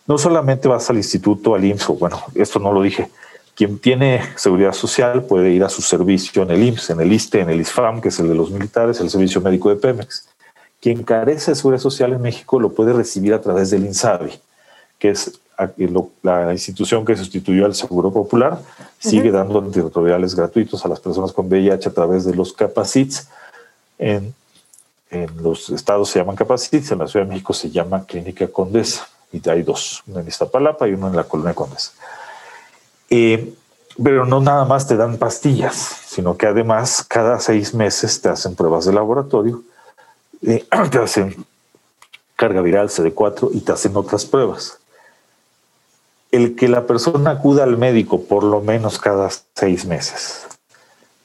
No 0.07 0.17
solamente 0.17 0.69
vas 0.69 0.89
al 0.89 0.99
instituto, 0.99 1.57
al 1.57 1.65
IMSS, 1.65 1.89
bueno, 1.99 2.23
esto 2.37 2.61
no 2.61 2.73
lo 2.73 2.81
dije. 2.81 3.11
Quien 3.57 3.81
tiene 3.81 4.23
seguridad 4.37 4.73
social 4.73 5.25
puede 5.25 5.51
ir 5.51 5.65
a 5.65 5.69
su 5.69 5.83
servicio 5.83 6.45
en 6.45 6.53
el 6.53 6.63
IMSS, 6.63 6.91
en 6.91 7.01
el 7.01 7.13
ISTE, 7.13 7.41
en 7.41 7.51
el 7.51 7.61
ISFAM, 7.61 8.01
que 8.01 8.11
es 8.11 8.21
el 8.21 8.29
de 8.29 8.37
los 8.37 8.53
militares, 8.53 9.01
el 9.01 9.11
servicio 9.11 9.41
médico 9.41 9.69
de 9.69 9.77
Pemex. 9.77 10.29
Quien 10.81 11.03
carece 11.03 11.51
de 11.51 11.55
seguridad 11.57 11.83
social 11.83 12.13
en 12.13 12.23
México 12.23 12.61
lo 12.61 12.73
puede 12.73 12.93
recibir 12.93 13.35
a 13.35 13.41
través 13.41 13.71
del 13.71 13.85
INSABI, 13.85 14.39
que 15.01 15.11
es 15.11 15.41
la 16.23 16.53
institución 16.53 17.05
que 17.05 17.17
sustituyó 17.17 17.65
al 17.65 17.75
Seguro 17.75 18.13
Popular 18.13 18.59
sigue 18.99 19.31
dando 19.31 19.59
antirretrovirales 19.59 20.35
gratuitos 20.35 20.85
a 20.85 20.89
las 20.89 21.01
personas 21.01 21.33
con 21.33 21.47
VIH 21.47 21.89
a 21.89 21.93
través 21.93 22.25
de 22.25 22.35
los 22.35 22.53
Capacits. 22.53 23.29
En, 23.99 24.35
en 25.11 25.43
los 25.43 25.71
estados 25.71 26.11
se 26.11 26.19
llaman 26.19 26.37
Capacits, 26.37 26.91
en 26.91 26.99
la 26.99 27.07
Ciudad 27.07 27.25
de 27.25 27.31
México 27.31 27.53
se 27.53 27.71
llama 27.71 28.05
Clínica 28.05 28.47
Condesa. 28.49 29.09
Y 29.33 29.47
hay 29.49 29.63
dos, 29.63 30.03
uno 30.07 30.21
en 30.21 30.29
Iztapalapa 30.29 30.89
y 30.89 30.93
uno 30.93 31.09
en 31.09 31.17
la 31.17 31.25
Colonia 31.25 31.55
Condesa. 31.55 31.93
Eh, 33.09 33.55
pero 34.03 34.27
no 34.27 34.41
nada 34.41 34.67
más 34.67 34.87
te 34.87 34.97
dan 34.97 35.17
pastillas, 35.17 35.75
sino 36.07 36.37
que 36.37 36.47
además 36.47 37.05
cada 37.09 37.41
seis 37.41 37.73
meses 37.73 38.21
te 38.21 38.29
hacen 38.29 38.55
pruebas 38.55 38.85
de 38.85 38.93
laboratorio, 38.93 39.63
eh, 40.43 40.67
te 40.91 40.99
hacen 40.99 41.47
carga 42.37 42.61
viral 42.61 42.91
CD4 42.91 43.51
y 43.55 43.61
te 43.61 43.73
hacen 43.73 43.97
otras 43.97 44.27
pruebas 44.27 44.79
el 46.37 46.55
que 46.55 46.69
la 46.69 46.87
persona 46.87 47.31
acuda 47.31 47.65
al 47.65 47.79
médico 47.79 48.23
por 48.23 48.45
lo 48.45 48.61
menos 48.61 48.99
cada 48.99 49.29
seis 49.55 49.87
meses 49.87 50.47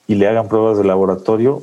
y 0.07 0.15
le 0.15 0.27
hagan 0.27 0.47
pruebas 0.47 0.77
de 0.77 0.83
laboratorio 0.83 1.61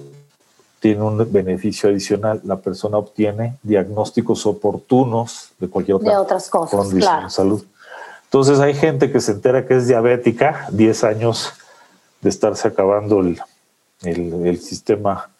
tiene 0.81 1.03
un 1.03 1.33
beneficio 1.33 1.89
adicional. 1.89 2.41
La 2.45 2.57
persona 2.57 2.99
obtiene 2.99 3.57
diagnósticos 3.63 4.47
oportunos 4.47 5.51
de 5.59 5.69
cualquier 5.69 5.97
otra 5.97 6.13
de 6.13 6.19
otras 6.19 6.49
cosas, 6.49 6.79
condición 6.79 7.25
de 7.25 7.31
salud. 7.31 7.65
Entonces 8.25 8.61
hay 8.61 8.75
gente 8.75 9.11
que 9.11 9.21
se 9.21 9.33
entera 9.33 9.67
que 9.67 9.77
es 9.77 9.89
diabética, 9.89 10.69
10 10.71 11.05
años 11.05 11.53
de 12.21 12.29
estarse 12.29 12.69
acabando 12.69 13.21
el, 13.21 13.41
el, 14.03 14.59
sistema, 14.61 15.31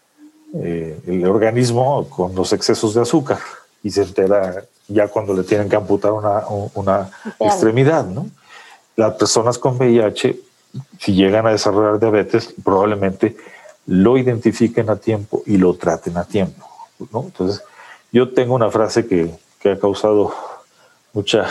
eh, 0.55 0.99
el 1.07 1.27
organismo 1.27 2.09
con 2.09 2.35
los 2.35 2.53
excesos 2.53 2.95
de 2.95 3.03
azúcar 3.03 3.39
y 3.83 3.91
se 3.91 4.03
entera 4.03 4.65
ya 4.89 5.07
cuando 5.09 5.35
le 5.35 5.45
tienen 5.45 5.69
que 5.69 5.77
amputar 5.77 6.13
una, 6.13 6.43
una 6.75 7.11
extremidad, 7.39 8.07
¿no? 8.07 8.27
Las 8.97 9.15
personas 9.15 9.59
con 9.59 9.77
VIH, 9.77 10.41
si 10.99 11.15
llegan 11.15 11.47
a 11.47 11.51
desarrollar 11.51 12.01
diabetes, 12.01 12.55
probablemente 12.65 13.37
lo 13.87 14.19
identifiquen 14.19 14.91
a 14.91 14.97
tiempo 14.97 15.43
y 15.47 15.57
lo 15.59 15.75
traten 15.75 16.17
a 16.17 16.25
tiempo, 16.25 16.67
¿no? 17.13 17.23
Entonces, 17.25 17.63
yo 18.11 18.33
tengo 18.33 18.55
una 18.55 18.71
frase 18.71 19.07
que, 19.07 19.31
que 19.61 19.73
ha 19.73 19.79
causado 19.79 20.33
mucha, 21.13 21.47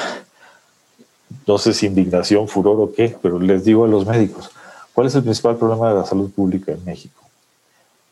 no 1.46 1.58
sé 1.58 1.74
si 1.74 1.86
indignación, 1.86 2.48
furor 2.48 2.80
o 2.80 2.92
qué, 2.92 3.16
pero 3.22 3.40
les 3.40 3.64
digo 3.64 3.86
a 3.86 3.88
los 3.88 4.06
médicos, 4.06 4.52
¿cuál 4.94 5.08
es 5.08 5.16
el 5.16 5.24
principal 5.24 5.58
problema 5.58 5.90
de 5.90 6.00
la 6.00 6.06
salud 6.06 6.32
pública 6.32 6.72
en 6.72 6.84
México? 6.84 7.22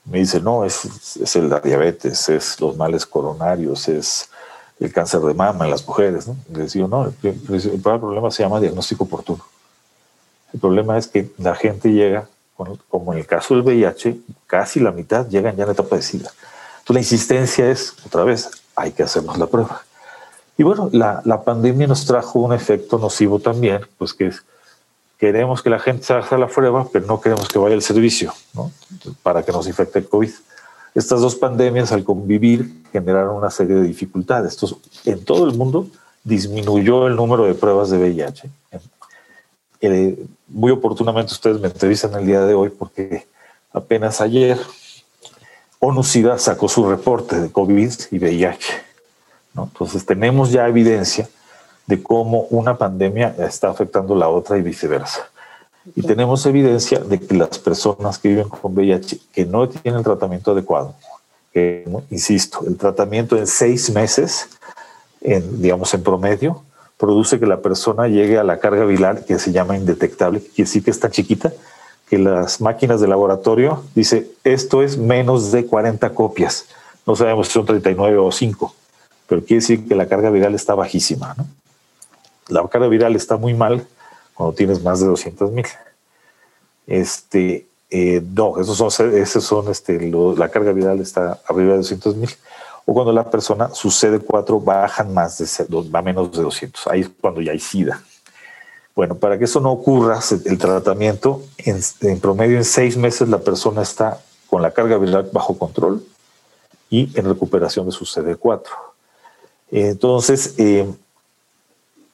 Me 0.05 0.19
dice, 0.19 0.39
no, 0.39 0.65
es, 0.65 1.17
es 1.17 1.35
el 1.35 1.49
la 1.49 1.59
diabetes, 1.59 2.29
es 2.29 2.59
los 2.61 2.77
males 2.77 3.07
coronarios, 3.07 3.87
es 3.87 4.29
el 4.79 4.91
cáncer 4.91 5.21
de 5.21 5.33
mama 5.33 5.65
en 5.65 5.71
las 5.71 5.87
mujeres. 5.87 6.27
¿no? 6.27 6.35
Les 6.53 6.73
digo, 6.73 6.87
no, 6.87 7.05
el, 7.05 7.81
problema 7.81 8.31
se 8.31 8.43
llama 8.43 8.59
diagnóstico 8.59 9.05
oportuno. 9.05 9.45
El 10.53 10.59
problema 10.59 10.97
es 10.97 11.07
que 11.07 11.31
la 11.37 11.55
gente 11.55 11.91
llega, 11.91 12.27
como 12.89 13.13
en 13.13 13.19
el 13.19 13.27
caso 13.27 13.55
del 13.55 13.63
VIH, 13.63 14.17
casi 14.47 14.79
la 14.79 14.91
mitad 14.91 15.27
llegan 15.27 15.55
ya 15.55 15.63
en 15.63 15.71
etapa 15.71 15.95
de 15.95 16.01
SIDA. 16.01 16.31
Entonces 16.79 16.93
la 16.93 16.99
insistencia 16.99 17.69
es, 17.69 17.95
otra 18.05 18.23
vez, 18.23 18.49
hay 18.75 18.91
que 18.91 19.03
hacernos 19.03 19.37
la 19.37 19.47
prueba. 19.47 19.81
Y 20.57 20.63
bueno, 20.63 20.89
la, 20.93 21.21
la 21.25 21.43
pandemia 21.43 21.87
nos 21.87 22.05
trajo 22.05 22.39
un 22.39 22.53
efecto 22.53 22.97
nocivo 22.97 23.39
también, 23.39 23.85
pues 23.97 24.13
que 24.13 24.27
es, 24.27 24.43
queremos 25.17 25.61
que 25.61 25.69
la 25.69 25.79
gente 25.79 26.03
se 26.03 26.13
haga 26.13 26.37
la 26.37 26.47
prueba, 26.47 26.87
pero 26.91 27.05
no 27.05 27.19
queremos 27.19 27.47
que 27.47 27.59
vaya 27.59 27.75
al 27.75 27.81
servicio, 27.81 28.33
¿no? 28.53 28.71
Para 29.23 29.43
que 29.43 29.51
nos 29.51 29.67
infecte 29.67 29.99
el 29.99 30.07
COVID. 30.07 30.31
Estas 30.95 31.19
dos 31.19 31.35
pandemias 31.35 31.91
al 31.91 32.05
convivir 32.05 32.83
generaron 32.93 33.35
una 33.35 33.51
serie 33.51 33.75
de 33.75 33.83
dificultades. 33.83 34.53
Entonces, 34.53 34.77
en 35.05 35.23
todo 35.25 35.45
el 35.45 35.55
mundo 35.57 35.87
disminuyó 36.23 37.07
el 37.07 37.17
número 37.17 37.45
de 37.45 37.53
pruebas 37.53 37.89
de 37.89 37.97
VIH. 37.97 38.49
Eh, 39.81 40.25
muy 40.47 40.71
oportunamente 40.71 41.33
ustedes 41.33 41.59
me 41.59 41.67
entrevistan 41.67 42.13
el 42.15 42.25
día 42.25 42.41
de 42.41 42.53
hoy 42.53 42.69
porque 42.69 43.27
apenas 43.73 44.21
ayer 44.21 44.57
ONU-SIDA 45.79 46.39
sacó 46.39 46.69
su 46.69 46.89
reporte 46.89 47.41
de 47.41 47.51
COVID 47.51 47.91
y 48.11 48.17
VIH. 48.17 48.65
Entonces 49.57 50.05
tenemos 50.05 50.51
ya 50.51 50.67
evidencia 50.67 51.29
de 51.87 52.01
cómo 52.01 52.47
una 52.49 52.77
pandemia 52.77 53.35
está 53.37 53.69
afectando 53.69 54.15
la 54.15 54.29
otra 54.29 54.57
y 54.57 54.61
viceversa. 54.61 55.29
Y 55.93 56.01
tenemos 56.01 56.45
evidencia 56.45 56.99
de 56.99 57.19
que 57.19 57.35
las 57.35 57.59
personas 57.59 58.17
que 58.17 58.29
viven 58.29 58.49
con 58.49 58.73
VIH 58.73 59.19
que 59.31 59.45
no 59.45 59.69
tienen 59.69 59.99
el 59.99 60.03
tratamiento 60.03 60.51
adecuado, 60.51 60.95
insisto, 62.09 62.65
el 62.67 62.77
tratamiento 62.77 63.37
en 63.37 63.47
seis 63.47 63.89
meses, 63.91 64.49
digamos 65.21 65.93
en 65.93 66.03
promedio, 66.03 66.63
produce 66.97 67.39
que 67.39 67.45
la 67.45 67.61
persona 67.61 68.07
llegue 68.07 68.37
a 68.37 68.43
la 68.43 68.59
carga 68.59 68.85
viral 68.85 69.25
que 69.25 69.37
se 69.39 69.51
llama 69.51 69.77
indetectable, 69.77 70.41
que 70.41 70.47
quiere 70.47 70.67
decir 70.67 70.83
que 70.83 70.91
está 70.91 71.09
chiquita, 71.09 71.53
que 72.09 72.17
las 72.17 72.61
máquinas 72.61 73.01
de 73.01 73.07
laboratorio 73.07 73.83
dice 73.95 74.31
esto 74.43 74.81
es 74.81 74.97
menos 74.97 75.51
de 75.51 75.65
40 75.65 76.13
copias. 76.13 76.65
No 77.05 77.15
sabemos 77.15 77.47
si 77.47 77.53
son 77.53 77.65
39 77.65 78.17
o 78.17 78.31
5, 78.31 78.75
pero 79.27 79.41
quiere 79.41 79.61
decir 79.61 79.87
que 79.87 79.95
la 79.95 80.07
carga 80.07 80.29
viral 80.29 80.55
está 80.55 80.75
bajísima. 80.75 81.35
¿no? 81.37 81.45
La 82.47 82.67
carga 82.67 82.87
viral 82.87 83.15
está 83.15 83.37
muy 83.37 83.53
mal 83.53 83.87
cuando 84.35 84.53
tienes 84.53 84.83
más 84.83 84.99
de 84.99 85.07
200 85.07 85.51
mil. 85.51 85.65
Este, 86.85 87.65
eh, 87.89 88.21
no, 88.33 88.59
esos 88.59 88.77
son, 88.77 89.15
esos 89.15 89.43
son 89.43 89.71
este, 89.71 89.99
la 90.37 90.49
carga 90.49 90.71
viral 90.71 90.99
está 90.99 91.39
arriba 91.47 91.71
de 91.71 91.77
200 91.77 92.15
mil. 92.17 92.29
O 92.85 92.93
cuando 92.93 93.11
la 93.11 93.29
persona, 93.31 93.69
su 93.73 93.89
CD4 93.89 94.63
bajan 94.63 95.13
más 95.13 95.39
de, 95.39 95.65
va 95.89 96.01
menos 96.01 96.31
de 96.31 96.43
200. 96.43 96.87
Ahí 96.87 97.01
es 97.01 97.09
cuando 97.19 97.41
ya 97.41 97.53
hay 97.53 97.59
SIDA. 97.59 98.01
Bueno, 98.95 99.15
para 99.15 99.37
que 99.37 99.45
eso 99.45 99.59
no 99.59 99.71
ocurra, 99.71 100.19
el 100.45 100.57
tratamiento, 100.57 101.41
en, 101.57 102.19
promedio 102.19 102.57
en 102.57 102.63
seis 102.63 102.95
meses 102.95 103.27
la 103.27 103.39
persona 103.39 103.81
está 103.81 104.21
con 104.49 104.61
la 104.61 104.71
carga 104.71 104.97
viral 104.97 105.29
bajo 105.33 105.57
control 105.57 106.05
y 106.89 107.11
en 107.19 107.25
recuperación 107.25 107.87
de 107.87 107.91
su 107.91 108.05
CD4. 108.05 108.67
Entonces, 109.71 110.55
eh, 110.57 110.87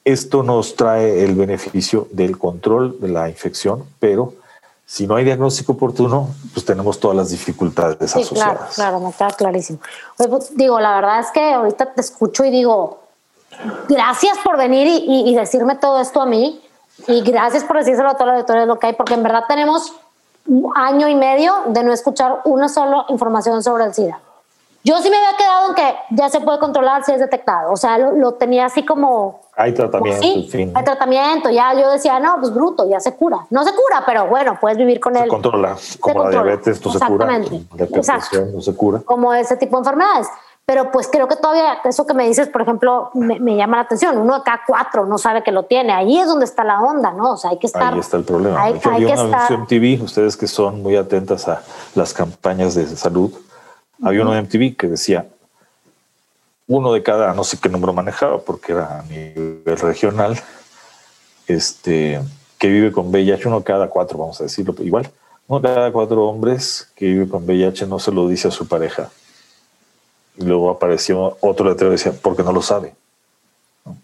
esto 0.04 0.42
nos 0.42 0.76
trae 0.76 1.24
el 1.24 1.34
beneficio 1.34 2.08
del 2.10 2.38
control 2.38 3.00
de 3.00 3.08
la 3.08 3.28
infección, 3.28 3.84
pero 4.00 4.34
si 4.84 5.06
no 5.06 5.16
hay 5.16 5.24
diagnóstico 5.24 5.72
oportuno, 5.72 6.28
pues 6.52 6.66
tenemos 6.66 7.00
todas 7.00 7.16
las 7.16 7.30
dificultades 7.30 8.10
sí, 8.10 8.20
asociadas. 8.20 8.74
Claro, 8.74 8.98
claro, 8.98 9.00
me 9.00 9.12
queda 9.12 9.30
clarísimo. 9.30 9.78
Pues, 10.16 10.56
digo, 10.56 10.78
la 10.80 10.96
verdad 10.96 11.20
es 11.20 11.30
que 11.30 11.52
ahorita 11.52 11.94
te 11.94 12.00
escucho 12.00 12.44
y 12.44 12.50
digo, 12.50 13.00
gracias 13.88 14.38
por 14.44 14.56
venir 14.56 14.86
y, 15.06 15.34
decirme 15.34 15.76
todo 15.76 16.00
esto 16.00 16.20
a 16.20 16.26
mí 16.26 16.60
y 17.06 17.22
gracias 17.22 17.64
por 17.64 17.78
decírselo 17.78 18.10
a 18.10 18.16
todos 18.16 18.34
los 18.34 18.46
de 18.46 18.66
lo 18.66 18.78
que 18.78 18.88
hay, 18.88 18.92
porque 18.94 19.14
en 19.14 19.22
verdad 19.22 19.44
tenemos 19.48 19.92
un 20.46 20.72
año 20.74 21.08
y 21.08 21.14
medio 21.14 21.54
de 21.68 21.84
no 21.84 21.92
escuchar 21.92 22.40
una 22.44 22.68
sola 22.68 23.06
información 23.08 23.62
sobre 23.62 23.84
el 23.84 23.94
SIDA. 23.94 24.20
Yo 24.84 25.00
sí 25.00 25.10
me 25.10 25.16
había 25.16 25.36
quedado 25.36 25.68
en 25.68 25.74
que 25.74 25.94
ya 26.10 26.28
se 26.28 26.40
puede 26.40 26.58
controlar 26.58 27.04
si 27.04 27.12
es 27.12 27.20
detectado. 27.20 27.72
O 27.72 27.76
sea, 27.76 27.98
lo, 27.98 28.34
tenía 28.34 28.66
así 28.66 28.84
como. 28.84 29.41
Hay 29.54 29.72
tratamiento, 29.72 30.22
sí, 30.22 30.72
Hay 30.74 30.84
tratamiento. 30.84 31.50
Ya 31.50 31.74
yo 31.74 31.90
decía, 31.90 32.18
no, 32.18 32.36
pues 32.40 32.54
bruto, 32.54 32.88
ya 32.88 33.00
se 33.00 33.14
cura. 33.14 33.46
No 33.50 33.64
se 33.64 33.70
cura, 33.72 34.02
pero 34.06 34.26
bueno, 34.26 34.56
puedes 34.58 34.78
vivir 34.78 34.98
con 34.98 35.14
él. 35.14 35.24
Se 35.24 35.28
controla. 35.28 35.76
Como 36.00 36.24
la 36.24 36.30
diabetes 36.30 36.84
no 36.84 36.92
se 36.92 37.06
cura. 37.06 37.26
La 37.26 37.44
hipertensión 37.44 38.52
no 38.54 38.60
se 38.62 38.74
cura. 38.74 39.00
Como 39.04 39.34
ese 39.34 39.56
tipo 39.56 39.76
de 39.76 39.80
enfermedades. 39.80 40.28
Pero 40.64 40.90
pues 40.90 41.08
creo 41.08 41.26
que 41.28 41.36
todavía 41.36 41.80
eso 41.84 42.06
que 42.06 42.14
me 42.14 42.26
dices, 42.26 42.48
por 42.48 42.62
ejemplo, 42.62 43.10
me, 43.14 43.56
llama 43.56 43.78
la 43.78 43.82
atención. 43.82 44.16
Uno 44.16 44.38
de 44.38 44.42
cada 44.42 44.62
cuatro 44.66 45.04
no 45.04 45.18
sabe 45.18 45.42
que 45.42 45.50
lo 45.50 45.64
tiene. 45.64 45.92
Ahí 45.92 46.16
es 46.18 46.26
donde 46.26 46.44
está 46.44 46.64
la 46.64 46.80
onda, 46.80 47.10
¿no? 47.10 47.32
O 47.32 47.36
sea, 47.36 47.50
hay 47.50 47.58
que 47.58 47.66
estar. 47.66 47.92
Ahí 47.92 47.98
está 47.98 48.16
el 48.16 48.24
problema. 48.24 48.62
Hay, 48.62 48.80
hay 48.82 49.04
que 49.04 49.12
estar. 49.12 49.66
TV, 49.66 50.00
ustedes 50.02 50.36
que 50.36 50.46
son 50.46 50.82
muy 50.82 50.96
atentas 50.96 51.48
a 51.48 51.62
las 51.94 52.14
campañas 52.14 52.74
de 52.74 52.86
salud, 52.86 53.32
había 54.02 54.22
uno 54.22 54.32
de 54.32 54.42
MTV 54.42 54.76
que 54.76 54.86
decía 54.86 55.26
uno 56.66 56.92
de 56.92 57.02
cada, 57.02 57.34
no 57.34 57.44
sé 57.44 57.58
qué 57.58 57.68
número 57.68 57.92
manejaba, 57.92 58.38
porque 58.38 58.72
era 58.72 59.00
a 59.00 59.02
nivel 59.02 59.62
regional, 59.64 60.40
este, 61.46 62.20
que 62.58 62.68
vive 62.68 62.92
con 62.92 63.08
VIH, 63.08 63.48
uno 63.48 63.62
cada 63.62 63.88
cuatro, 63.88 64.18
vamos 64.18 64.40
a 64.40 64.44
decirlo 64.44 64.74
igual, 64.78 65.10
uno 65.48 65.60
de 65.60 65.74
cada 65.74 65.92
cuatro 65.92 66.28
hombres 66.28 66.90
que 66.94 67.06
vive 67.06 67.28
con 67.28 67.44
VIH 67.44 67.86
no 67.86 67.98
se 67.98 68.12
lo 68.12 68.28
dice 68.28 68.48
a 68.48 68.50
su 68.50 68.68
pareja. 68.68 69.10
Y 70.36 70.44
luego 70.44 70.70
apareció 70.70 71.36
otro 71.40 71.68
letrero 71.68 71.90
que 71.90 71.96
decía, 71.96 72.12
porque 72.22 72.42
no 72.42 72.52
lo 72.52 72.62
sabe. 72.62 72.94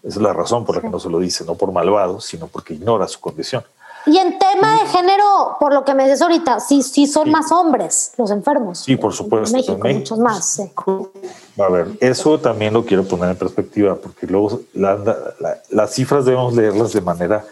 Esa 0.03 0.17
es 0.19 0.21
la 0.21 0.33
razón 0.33 0.65
por 0.65 0.75
la 0.75 0.81
que 0.81 0.89
no 0.89 0.99
se 0.99 1.09
lo 1.09 1.19
dice, 1.19 1.45
no 1.45 1.55
por 1.55 1.71
malvado, 1.71 2.19
sino 2.21 2.47
porque 2.47 2.73
ignora 2.73 3.07
su 3.07 3.19
condición. 3.19 3.63
Y 4.09 4.17
en 4.17 4.39
tema 4.39 4.79
de 4.79 4.87
género, 4.87 5.55
por 5.59 5.71
lo 5.71 5.85
que 5.85 5.93
me 5.93 6.05
dices 6.05 6.23
ahorita, 6.23 6.59
sí, 6.59 6.81
sí 6.81 7.05
son 7.05 7.29
más 7.29 7.51
hombres 7.51 8.11
los 8.17 8.31
enfermos. 8.31 8.79
Sí, 8.79 8.95
por 8.95 9.13
supuesto. 9.13 9.55
En 9.55 9.61
México, 9.61 9.87
muchos 9.87 10.17
más. 10.17 10.59
A 10.59 11.69
ver, 11.69 11.89
eso 11.99 12.39
también 12.39 12.73
lo 12.73 12.83
quiero 12.83 13.03
poner 13.03 13.29
en 13.29 13.35
perspectiva, 13.35 13.95
porque 13.95 14.25
luego 14.25 14.61
las 14.73 15.93
cifras 15.93 16.25
debemos 16.25 16.55
leerlas 16.55 16.91
de 16.91 17.01
manera 17.01 17.45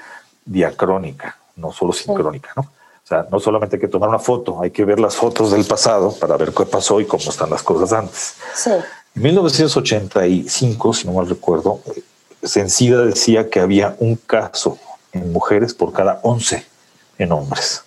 diacrónica, 0.46 1.38
no 1.58 1.72
solo 1.72 1.94
sincrónica, 1.94 2.50
¿no? 2.56 2.64
O 2.64 3.08
sea, 3.08 3.28
no 3.32 3.40
solamente 3.40 3.76
hay 3.76 3.80
que 3.80 3.88
tomar 3.88 4.10
una 4.10 4.18
foto, 4.18 4.60
hay 4.60 4.72
que 4.72 4.84
ver 4.84 5.00
las 5.00 5.16
fotos 5.16 5.52
del 5.52 5.64
pasado 5.64 6.12
para 6.14 6.38
ver 6.38 6.52
qué 6.54 6.66
pasó 6.66 7.00
y 7.00 7.06
cómo 7.06 7.30
están 7.30 7.52
las 7.52 7.62
cosas 7.62 7.94
antes. 7.94 8.34
Sí. 8.56 8.72
En 9.16 9.22
1985, 9.22 10.94
si 10.94 11.08
no 11.08 11.14
mal 11.14 11.30
recuerdo, 11.30 11.82
Sencida 12.42 13.06
decía 13.06 13.48
que 13.50 13.60
había 13.60 13.96
un 14.00 14.16
caso 14.16 14.80
en 15.18 15.32
mujeres 15.32 15.74
por 15.74 15.94
cada 15.94 16.20
11 16.24 16.66
en 17.18 17.32
hombres. 17.32 17.84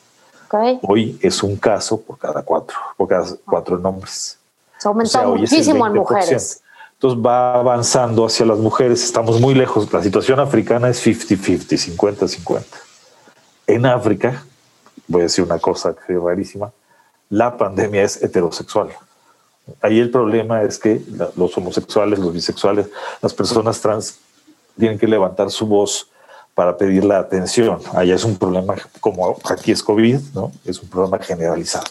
Hoy 0.83 1.19
es 1.23 1.43
un 1.43 1.57
caso 1.57 2.01
por 2.01 2.19
cada 2.19 2.43
cuatro, 2.43 2.77
por 2.97 3.09
cada 3.09 3.27
cuatro 3.45 3.79
en 3.79 3.87
hombres. 3.87 4.39
Se 4.79 4.89
ha 4.89 4.91
aumentado 4.91 5.37
muchísimo 5.37 5.87
en 5.87 5.95
mujeres. 5.95 6.63
Entonces 6.95 7.21
va 7.25 7.55
avanzando 7.55 8.27
hacia 8.27 8.45
las 8.45 8.59
mujeres, 8.59 9.03
estamos 9.03 9.41
muy 9.41 9.55
lejos. 9.55 9.91
La 9.93 10.03
situación 10.03 10.39
africana 10.41 10.89
es 10.89 11.07
50-50, 11.07 11.97
50-50. 11.97 12.63
En 13.67 13.87
África, 13.87 14.45
voy 15.07 15.21
a 15.21 15.25
decir 15.25 15.45
una 15.45 15.59
cosa 15.59 15.95
que 15.95 16.15
es 16.15 16.21
rarísima, 16.21 16.73
la 17.31 17.57
pandemia 17.57 18.03
es 18.03 18.23
heterosexual. 18.23 18.89
Ahí 19.81 20.01
el 20.01 20.11
problema 20.11 20.63
es 20.63 20.79
que 20.79 21.01
los 21.37 21.57
homosexuales, 21.57 22.19
los 22.19 22.33
bisexuales, 22.33 22.89
las 23.23 23.33
personas 23.33 23.81
trans 23.81 24.19
tienen 24.79 24.99
que 24.99 25.07
levantar 25.07 25.51
su 25.51 25.67
voz 25.67 26.09
para 26.55 26.77
pedir 26.77 27.05
la 27.05 27.19
atención. 27.19 27.81
Allá 27.95 28.15
es 28.15 28.25
un 28.25 28.37
problema, 28.37 28.75
como 29.01 29.39
aquí 29.45 29.73
es 29.73 29.83
COVID, 29.83 30.19
¿no? 30.35 30.53
Es 30.65 30.83
un 30.83 30.89
problema 30.89 31.19
generalizado. 31.19 31.87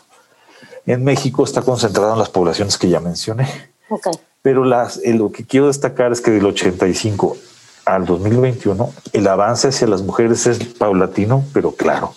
En 0.85 1.03
México 1.03 1.43
está 1.43 1.61
concentrado 1.61 2.13
en 2.13 2.19
las 2.19 2.29
poblaciones 2.29 2.77
que 2.77 2.89
ya 2.89 2.99
mencioné. 2.99 3.47
Okay. 3.89 4.13
Pero 4.41 4.63
las, 4.65 4.97
eh, 5.03 5.13
lo 5.13 5.31
que 5.31 5.45
quiero 5.45 5.67
destacar 5.67 6.11
es 6.11 6.21
que 6.21 6.31
del 6.31 6.45
85 6.45 7.37
al 7.85 8.05
2021, 8.05 8.93
el 9.13 9.27
avance 9.27 9.69
hacia 9.69 9.87
las 9.87 10.01
mujeres 10.01 10.45
es 10.47 10.59
paulatino, 10.59 11.43
pero 11.53 11.71
claro. 11.71 12.13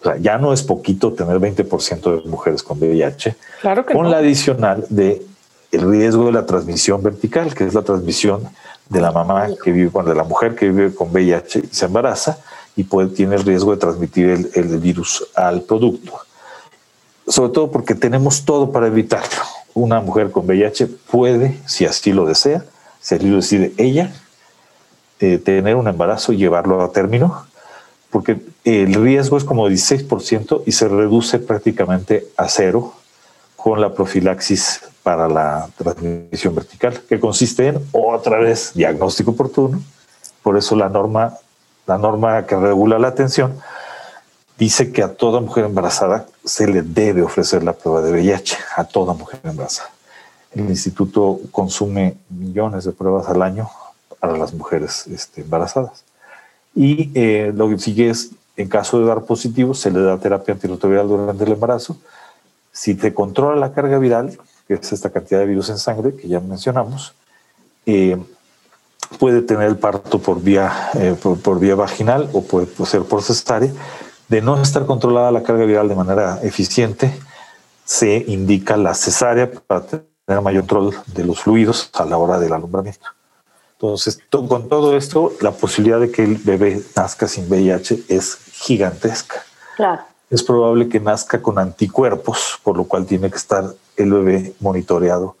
O 0.00 0.04
sea, 0.04 0.16
ya 0.16 0.38
no 0.38 0.52
es 0.52 0.62
poquito 0.62 1.12
tener 1.12 1.38
20% 1.38 2.22
de 2.22 2.28
mujeres 2.28 2.62
con 2.62 2.78
VIH, 2.78 3.36
claro 3.60 3.86
que 3.86 3.94
con 3.94 4.10
la 4.10 4.18
adicional 4.18 4.84
de 4.88 5.24
el 5.72 5.90
riesgo 5.90 6.26
de 6.26 6.32
la 6.32 6.46
transmisión 6.46 7.02
vertical, 7.02 7.54
que 7.54 7.64
es 7.64 7.74
la 7.74 7.82
transmisión 7.82 8.48
de 8.88 9.00
la 9.00 9.12
mamá 9.12 9.48
que 9.62 9.72
vive 9.72 9.90
de 10.04 10.14
la 10.14 10.24
mujer 10.24 10.54
que 10.54 10.68
vive 10.68 10.94
con 10.94 11.10
VIH 11.10 11.60
y 11.70 11.74
se 11.74 11.86
embaraza 11.86 12.38
y 12.76 12.84
puede, 12.84 13.08
tiene 13.08 13.36
el 13.36 13.44
riesgo 13.44 13.72
de 13.72 13.78
transmitir 13.78 14.28
el, 14.28 14.50
el 14.54 14.78
virus 14.78 15.26
al 15.34 15.62
producto. 15.62 16.12
Sobre 17.26 17.52
todo 17.52 17.70
porque 17.70 17.94
tenemos 17.94 18.44
todo 18.44 18.70
para 18.70 18.86
evitarlo. 18.86 19.42
Una 19.72 20.00
mujer 20.00 20.30
con 20.30 20.46
VIH 20.46 20.86
puede, 21.10 21.58
si 21.66 21.86
así 21.86 22.12
lo 22.12 22.26
desea, 22.26 22.64
si 23.00 23.14
así 23.14 23.26
lo 23.26 23.36
decide 23.36 23.72
ella, 23.78 24.12
eh, 25.20 25.38
tener 25.38 25.76
un 25.76 25.88
embarazo 25.88 26.32
y 26.32 26.36
llevarlo 26.36 26.82
a 26.82 26.92
término, 26.92 27.46
porque 28.10 28.38
el 28.64 28.94
riesgo 28.94 29.38
es 29.38 29.44
como 29.44 29.68
16% 29.68 30.62
y 30.66 30.72
se 30.72 30.88
reduce 30.88 31.38
prácticamente 31.38 32.26
a 32.36 32.48
cero 32.48 32.94
con 33.64 33.80
la 33.80 33.94
profilaxis 33.94 34.82
para 35.02 35.26
la 35.26 35.70
transmisión 35.78 36.54
vertical, 36.54 37.00
que 37.08 37.18
consiste 37.18 37.68
en 37.68 37.80
otra 37.92 38.38
vez 38.38 38.72
diagnóstico 38.74 39.30
oportuno. 39.30 39.80
Por 40.42 40.58
eso 40.58 40.76
la 40.76 40.90
norma, 40.90 41.38
la 41.86 41.96
norma 41.96 42.44
que 42.44 42.56
regula 42.56 42.98
la 42.98 43.08
atención 43.08 43.58
dice 44.58 44.92
que 44.92 45.02
a 45.02 45.14
toda 45.14 45.40
mujer 45.40 45.64
embarazada 45.64 46.26
se 46.44 46.66
le 46.66 46.82
debe 46.82 47.22
ofrecer 47.22 47.64
la 47.64 47.72
prueba 47.72 48.02
de 48.02 48.12
VIH, 48.12 48.58
a 48.76 48.84
toda 48.84 49.14
mujer 49.14 49.40
embarazada. 49.44 49.88
El 50.54 50.68
instituto 50.68 51.40
consume 51.50 52.18
millones 52.28 52.84
de 52.84 52.92
pruebas 52.92 53.30
al 53.30 53.40
año 53.40 53.70
para 54.20 54.36
las 54.36 54.52
mujeres 54.52 55.06
este, 55.06 55.40
embarazadas. 55.40 56.04
Y 56.74 57.10
eh, 57.14 57.50
lo 57.56 57.70
que 57.70 57.78
sigue 57.78 58.10
es, 58.10 58.32
en 58.58 58.68
caso 58.68 59.00
de 59.00 59.06
dar 59.06 59.22
positivo, 59.22 59.72
se 59.72 59.90
le 59.90 60.02
da 60.02 60.18
terapia 60.18 60.52
antirretroviral 60.52 61.08
durante 61.08 61.44
el 61.44 61.52
embarazo. 61.52 61.96
Si 62.74 62.96
te 62.96 63.14
controla 63.14 63.54
la 63.54 63.72
carga 63.72 63.98
viral, 63.98 64.36
que 64.66 64.74
es 64.74 64.92
esta 64.92 65.10
cantidad 65.10 65.38
de 65.38 65.46
virus 65.46 65.70
en 65.70 65.78
sangre 65.78 66.16
que 66.16 66.26
ya 66.26 66.40
mencionamos, 66.40 67.14
eh, 67.86 68.20
puede 69.20 69.42
tener 69.42 69.68
el 69.68 69.76
parto 69.76 70.18
por 70.18 70.42
vía, 70.42 70.90
eh, 70.94 71.14
por, 71.22 71.60
vía 71.60 71.76
vaginal 71.76 72.28
o 72.32 72.42
puede, 72.42 72.66
ser 72.84 73.02
por 73.02 73.22
cesárea. 73.22 73.72
De 74.28 74.42
no 74.42 74.60
estar 74.60 74.86
controlada 74.86 75.30
la 75.30 75.44
carga 75.44 75.64
viral 75.64 75.88
de 75.88 75.94
manera 75.94 76.40
eficiente, 76.42 77.14
se 77.84 78.24
indica 78.26 78.76
la 78.76 78.94
cesárea 78.94 79.48
para 79.52 79.86
tener 79.86 80.42
mayor 80.42 80.62
control 80.62 80.96
de 81.06 81.24
los 81.24 81.40
fluidos 81.42 81.90
a 81.94 82.04
la 82.04 82.16
hora 82.16 82.40
del 82.40 82.54
alumbramiento. 82.54 83.06
Entonces, 83.74 84.18
con 84.30 84.68
todo 84.68 84.96
esto, 84.96 85.32
la 85.40 85.52
posibilidad 85.52 86.00
de 86.00 86.10
que 86.10 86.24
el 86.24 86.38
bebé 86.38 86.82
nazca 86.96 87.28
sin 87.28 87.48
VIH 87.48 88.04
es 88.08 88.36
gigantesca. 88.52 89.44
Claro. 89.76 90.02
Es 90.34 90.42
probable 90.42 90.88
que 90.88 90.98
nazca 90.98 91.40
con 91.40 91.60
anticuerpos, 91.60 92.58
por 92.64 92.76
lo 92.76 92.82
cual 92.88 93.06
tiene 93.06 93.30
que 93.30 93.36
estar 93.36 93.72
el 93.96 94.12
bebé 94.12 94.52
monitoreado 94.58 95.36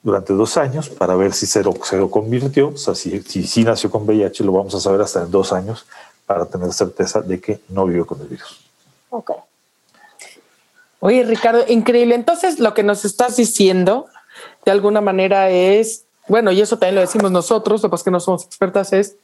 durante 0.00 0.32
dos 0.32 0.56
años 0.56 0.88
para 0.88 1.16
ver 1.16 1.32
si 1.32 1.44
se 1.44 1.64
lo, 1.64 1.74
convirtió. 2.08 2.68
O 2.68 2.76
sea, 2.76 2.94
si, 2.94 3.20
si, 3.22 3.64
nació 3.64 3.90
con 3.90 4.04
VIH, 4.04 4.44
lo 4.44 4.52
vamos 4.52 4.76
a 4.76 4.80
saber 4.80 5.00
hasta 5.00 5.24
en 5.24 5.32
dos 5.32 5.52
años 5.52 5.86
para 6.24 6.46
tener 6.46 6.72
certeza 6.72 7.20
de 7.20 7.40
que 7.40 7.58
no 7.68 7.84
vivió 7.86 8.06
con 8.06 8.20
el 8.20 8.28
virus. 8.28 8.60
Ok. 9.10 9.32
Oye, 11.00 11.24
Ricardo, 11.24 11.64
increíble. 11.66 12.14
Entonces, 12.14 12.60
lo 12.60 12.74
que 12.74 12.84
nos 12.84 13.04
estás 13.04 13.36
diciendo, 13.36 14.06
de 14.64 14.70
alguna 14.70 15.00
manera, 15.00 15.50
es, 15.50 16.04
bueno, 16.28 16.52
y 16.52 16.60
eso 16.60 16.78
también 16.78 16.94
lo 16.94 17.00
decimos 17.00 17.32
nosotros, 17.32 17.82
lo 17.82 17.90
que 17.90 18.10
no 18.12 18.20
somos 18.20 18.44
expertas, 18.44 18.92
es 18.92 19.16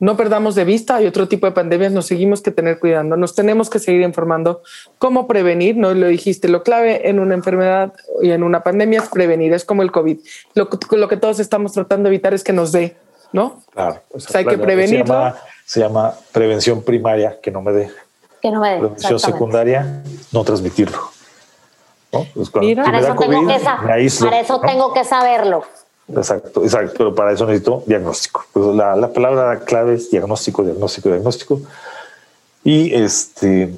no 0.00 0.16
perdamos 0.16 0.54
de 0.54 0.64
vista, 0.64 0.96
hay 0.96 1.06
otro 1.06 1.28
tipo 1.28 1.46
de 1.46 1.52
pandemias, 1.52 1.92
nos 1.92 2.06
seguimos 2.06 2.40
que 2.40 2.50
tener 2.50 2.78
cuidando, 2.78 3.16
nos 3.16 3.34
tenemos 3.34 3.68
que 3.68 3.78
seguir 3.78 4.00
informando 4.00 4.62
cómo 4.98 5.26
prevenir, 5.26 5.76
no 5.76 5.92
lo 5.92 6.06
dijiste, 6.06 6.48
lo 6.48 6.62
clave 6.62 7.08
en 7.10 7.20
una 7.20 7.34
enfermedad 7.34 7.92
y 8.22 8.30
en 8.30 8.42
una 8.42 8.62
pandemia 8.62 9.00
es 9.00 9.08
prevenir, 9.10 9.52
es 9.52 9.66
como 9.66 9.82
el 9.82 9.92
COVID. 9.92 10.18
Lo, 10.54 10.68
lo 10.92 11.08
que 11.08 11.16
todos 11.18 11.38
estamos 11.38 11.72
tratando 11.72 12.08
de 12.08 12.16
evitar 12.16 12.32
es 12.32 12.42
que 12.42 12.54
nos 12.54 12.72
dé, 12.72 12.96
¿no? 13.32 13.62
Claro. 13.72 14.00
hay 14.34 14.46
que 14.46 14.58
prevenirlo. 14.58 15.34
Se 15.66 15.80
llama, 15.80 16.14
prevención 16.32 16.82
primaria, 16.82 17.38
que 17.40 17.50
no 17.50 17.60
me 17.60 17.72
dé. 17.72 17.90
Que 18.40 18.50
no 18.50 18.60
me 18.60 18.70
dé. 18.70 18.78
Prevención 18.78 19.18
secundaria, 19.18 20.02
no 20.32 20.42
transmitirlo. 20.44 20.98
Pues 22.10 22.50
para, 22.50 22.66
eso 22.98 23.14
tengo, 23.14 23.46
que 23.46 23.60
para 23.60 23.98
eso 24.40 24.60
tengo 24.60 24.92
que 24.92 25.04
saberlo. 25.04 25.62
Exacto, 26.16 26.62
exacto, 26.64 26.94
pero 26.98 27.14
para 27.14 27.32
eso 27.32 27.46
necesito 27.46 27.82
diagnóstico. 27.86 28.44
Pues 28.52 28.74
la, 28.74 28.96
la, 28.96 29.12
palabra 29.12 29.60
clave 29.60 29.94
es 29.94 30.10
diagnóstico, 30.10 30.62
diagnóstico, 30.62 31.08
diagnóstico. 31.08 31.60
Y 32.62 32.92
este, 32.94 33.74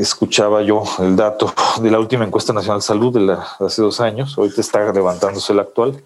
escuchaba 0.00 0.62
yo 0.62 0.84
el 1.00 1.16
dato 1.16 1.52
de 1.82 1.90
la 1.90 1.98
última 1.98 2.24
encuesta 2.24 2.52
nacional 2.52 2.80
de 2.80 2.86
salud 2.86 3.12
de, 3.12 3.20
la, 3.20 3.46
hace 3.60 3.82
dos 3.82 4.00
años, 4.00 4.36
ahorita 4.38 4.60
está 4.60 4.90
levantándose 4.92 5.52
el 5.52 5.60
actual. 5.60 6.02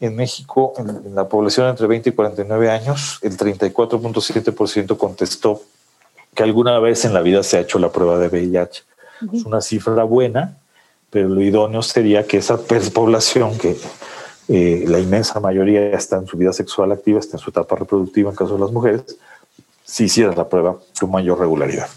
En 0.00 0.16
México, 0.16 0.74
en, 0.76 1.14
la 1.14 1.28
población 1.28 1.68
entre 1.68 1.86
20 1.86 2.10
y 2.10 2.12
49 2.12 2.70
años, 2.70 3.18
el 3.22 3.36
34.7% 3.36 4.96
contestó 4.96 5.62
que 6.34 6.42
alguna 6.42 6.78
vez 6.80 7.04
en 7.04 7.14
la 7.14 7.20
vida 7.20 7.42
se 7.42 7.56
ha 7.56 7.60
hecho 7.60 7.78
la 7.78 7.90
prueba 7.90 8.18
de 8.18 8.28
VIH. 8.28 8.82
Es 9.32 9.44
una 9.44 9.60
cifra 9.60 10.02
buena, 10.04 10.58
pero 11.10 11.28
lo 11.28 11.40
idóneo 11.40 11.80
sería 11.80 12.26
que 12.26 12.38
esa 12.38 12.58
población 12.58 13.56
que 13.56 13.78
eh, 14.48 14.84
la 14.86 15.00
inmensa 15.00 15.40
mayoría 15.40 15.90
está 15.90 16.16
en 16.16 16.26
su 16.26 16.36
vida 16.36 16.52
sexual 16.52 16.92
activa, 16.92 17.18
está 17.18 17.36
en 17.36 17.42
su 17.42 17.50
etapa 17.50 17.74
reproductiva 17.76 18.30
en 18.30 18.36
caso 18.36 18.54
de 18.54 18.60
las 18.60 18.70
mujeres, 18.70 19.16
si 19.84 20.04
hicieras 20.04 20.36
la 20.36 20.48
prueba 20.48 20.76
con 20.98 21.10
mayor 21.10 21.38
regularidad. 21.38 21.88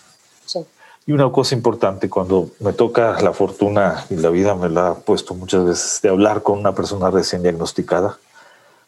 Y 1.05 1.11
una 1.11 1.31
cosa 1.31 1.55
importante, 1.55 2.07
cuando 2.07 2.51
me 2.59 2.71
toca 2.71 3.19
la 3.21 3.33
fortuna 3.33 4.05
y 4.11 4.15
la 4.15 4.29
vida 4.29 4.53
me 4.53 4.69
la 4.69 4.89
ha 4.89 4.95
puesto 4.95 5.33
muchas 5.33 5.65
veces 5.65 6.01
de 6.03 6.09
hablar 6.09 6.43
con 6.43 6.59
una 6.59 6.75
persona 6.75 7.09
recién 7.09 7.41
diagnosticada, 7.41 8.19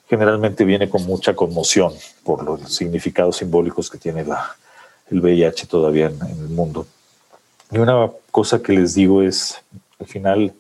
generalmente 0.08 0.64
viene 0.64 0.88
con 0.88 1.04
mucha 1.06 1.36
conmoción 1.36 1.94
por 2.24 2.44
los 2.44 2.74
significados 2.74 3.38
simbólicos 3.38 3.90
que 3.90 3.98
tiene 3.98 4.24
la, 4.24 4.56
el 5.10 5.20
VIH 5.20 5.66
todavía 5.66 6.08
en, 6.08 6.22
en 6.22 6.40
el 6.42 6.50
mundo. 6.50 6.86
Y 7.72 7.80
una 7.80 8.12
cosa 8.30 8.62
que 8.62 8.74
les 8.74 8.94
digo 8.94 9.24
es, 9.24 9.56
al 10.00 10.06
final, 10.06 10.54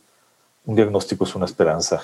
un 0.65 0.75
diagnóstico 0.75 1.25
es 1.25 1.35
una 1.35 1.45
esperanza 1.45 2.01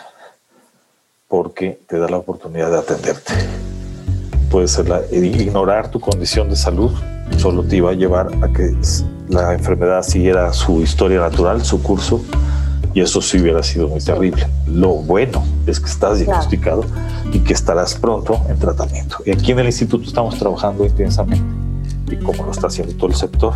porque 1.27 1.79
te 1.87 1.99
da 1.99 2.07
la 2.09 2.17
oportunidad 2.17 2.71
de 2.71 2.77
atenderte. 2.79 3.33
Puede 4.49 4.67
ser 4.67 4.87
la, 4.87 5.01
ignorar 5.11 5.91
tu 5.91 5.99
condición 5.99 6.49
de 6.49 6.55
salud 6.55 6.91
solo 7.37 7.63
te 7.63 7.77
iba 7.77 7.91
a 7.91 7.93
llevar 7.93 8.29
a 8.41 8.47
que 8.51 8.75
la 9.29 9.53
enfermedad 9.53 10.01
siguiera 10.03 10.51
su 10.53 10.81
historia 10.81 11.19
natural, 11.19 11.63
su 11.63 11.81
curso, 11.83 12.21
y 12.93 13.01
eso 13.01 13.21
sí 13.21 13.39
hubiera 13.39 13.61
sido 13.61 13.87
muy 13.87 13.99
terrible. 13.99 14.47
Lo 14.65 14.93
bueno 14.95 15.43
es 15.67 15.79
que 15.79 15.87
estás 15.87 16.17
diagnosticado 16.19 16.83
y 17.31 17.39
que 17.39 17.53
estarás 17.53 17.93
pronto 17.95 18.41
en 18.49 18.57
tratamiento. 18.57 19.17
Y 19.25 19.31
aquí 19.31 19.51
en 19.51 19.59
el 19.59 19.67
instituto 19.67 20.05
estamos 20.07 20.37
trabajando 20.39 20.85
intensamente, 20.85 21.45
y 22.09 22.15
como 22.17 22.45
lo 22.45 22.51
está 22.51 22.67
haciendo 22.67 22.95
todo 22.95 23.07
el 23.07 23.15
sector, 23.15 23.53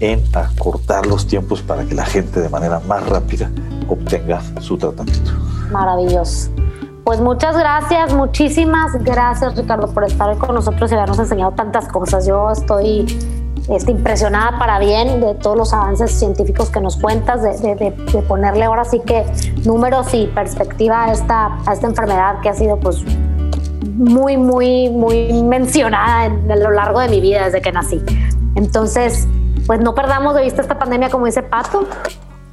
en 0.00 0.22
acortar 0.32 1.06
los 1.06 1.26
tiempos 1.26 1.60
para 1.62 1.84
que 1.84 1.94
la 1.94 2.06
gente 2.06 2.40
de 2.40 2.48
manera 2.48 2.80
más 2.80 3.06
rápida 3.08 3.50
obtenga 3.88 4.42
su 4.60 4.78
tratamiento. 4.78 5.32
Maravilloso. 5.70 6.50
Pues 7.04 7.20
muchas 7.20 7.56
gracias, 7.56 8.14
muchísimas 8.14 8.92
gracias 9.02 9.56
Ricardo 9.56 9.92
por 9.92 10.04
estar 10.04 10.38
con 10.38 10.54
nosotros 10.54 10.90
y 10.92 10.94
habernos 10.94 11.18
enseñado 11.18 11.50
tantas 11.52 11.88
cosas. 11.88 12.26
Yo 12.26 12.50
estoy 12.52 13.06
este, 13.68 13.90
impresionada 13.90 14.56
para 14.56 14.78
bien 14.78 15.20
de 15.20 15.34
todos 15.34 15.56
los 15.56 15.72
avances 15.72 16.12
científicos 16.12 16.70
que 16.70 16.80
nos 16.80 16.96
cuentas, 16.96 17.42
de, 17.42 17.92
ponerle 18.28 18.64
ahora 18.64 18.84
sí 18.84 19.00
que 19.00 19.24
números 19.64 20.14
y 20.14 20.28
perspectiva 20.28 21.06
a 21.06 21.12
esta, 21.12 21.58
a 21.66 21.72
esta 21.72 21.88
enfermedad 21.88 22.40
que 22.40 22.48
ha 22.48 22.54
sido 22.54 22.78
pues 22.78 23.02
muy, 23.84 24.36
muy, 24.36 24.88
muy 24.88 25.42
mencionada 25.42 26.24
a 26.24 26.56
lo 26.56 26.70
largo 26.70 27.00
de 27.00 27.08
mi 27.08 27.20
vida 27.20 27.46
desde 27.46 27.60
que 27.60 27.72
nací. 27.72 28.00
Entonces, 28.54 29.26
pues 29.66 29.80
no 29.80 29.94
perdamos 29.94 30.36
de 30.36 30.42
vista 30.42 30.62
esta 30.62 30.78
pandemia 30.78 31.10
como 31.10 31.26
dice 31.26 31.42
Pato, 31.42 31.84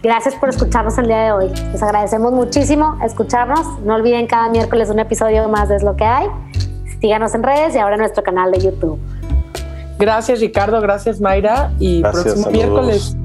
Gracias 0.01 0.35
por 0.35 0.49
escucharnos 0.49 0.97
el 0.97 1.07
día 1.07 1.23
de 1.23 1.31
hoy. 1.33 1.49
Les 1.71 1.83
agradecemos 1.83 2.31
muchísimo 2.31 2.97
escucharnos. 3.03 3.79
No 3.81 3.95
olviden 3.95 4.27
cada 4.27 4.49
miércoles 4.49 4.89
un 4.89 4.99
episodio 4.99 5.49
más 5.49 5.67
de 5.67 5.75
Es 5.75 5.83
lo 5.83 5.95
que 5.97 6.05
hay. 6.05 6.27
Síganos 7.01 7.35
en 7.35 7.43
redes 7.43 7.75
y 7.75 7.79
ahora 7.79 7.95
en 7.95 8.01
nuestro 8.01 8.23
canal 8.23 8.51
de 8.51 8.59
YouTube. 8.59 8.99
Gracias 9.97 10.39
Ricardo, 10.39 10.79
gracias 10.79 11.19
Mayra 11.19 11.71
y 11.79 12.01
próximo 12.01 12.49
miércoles 12.49 13.17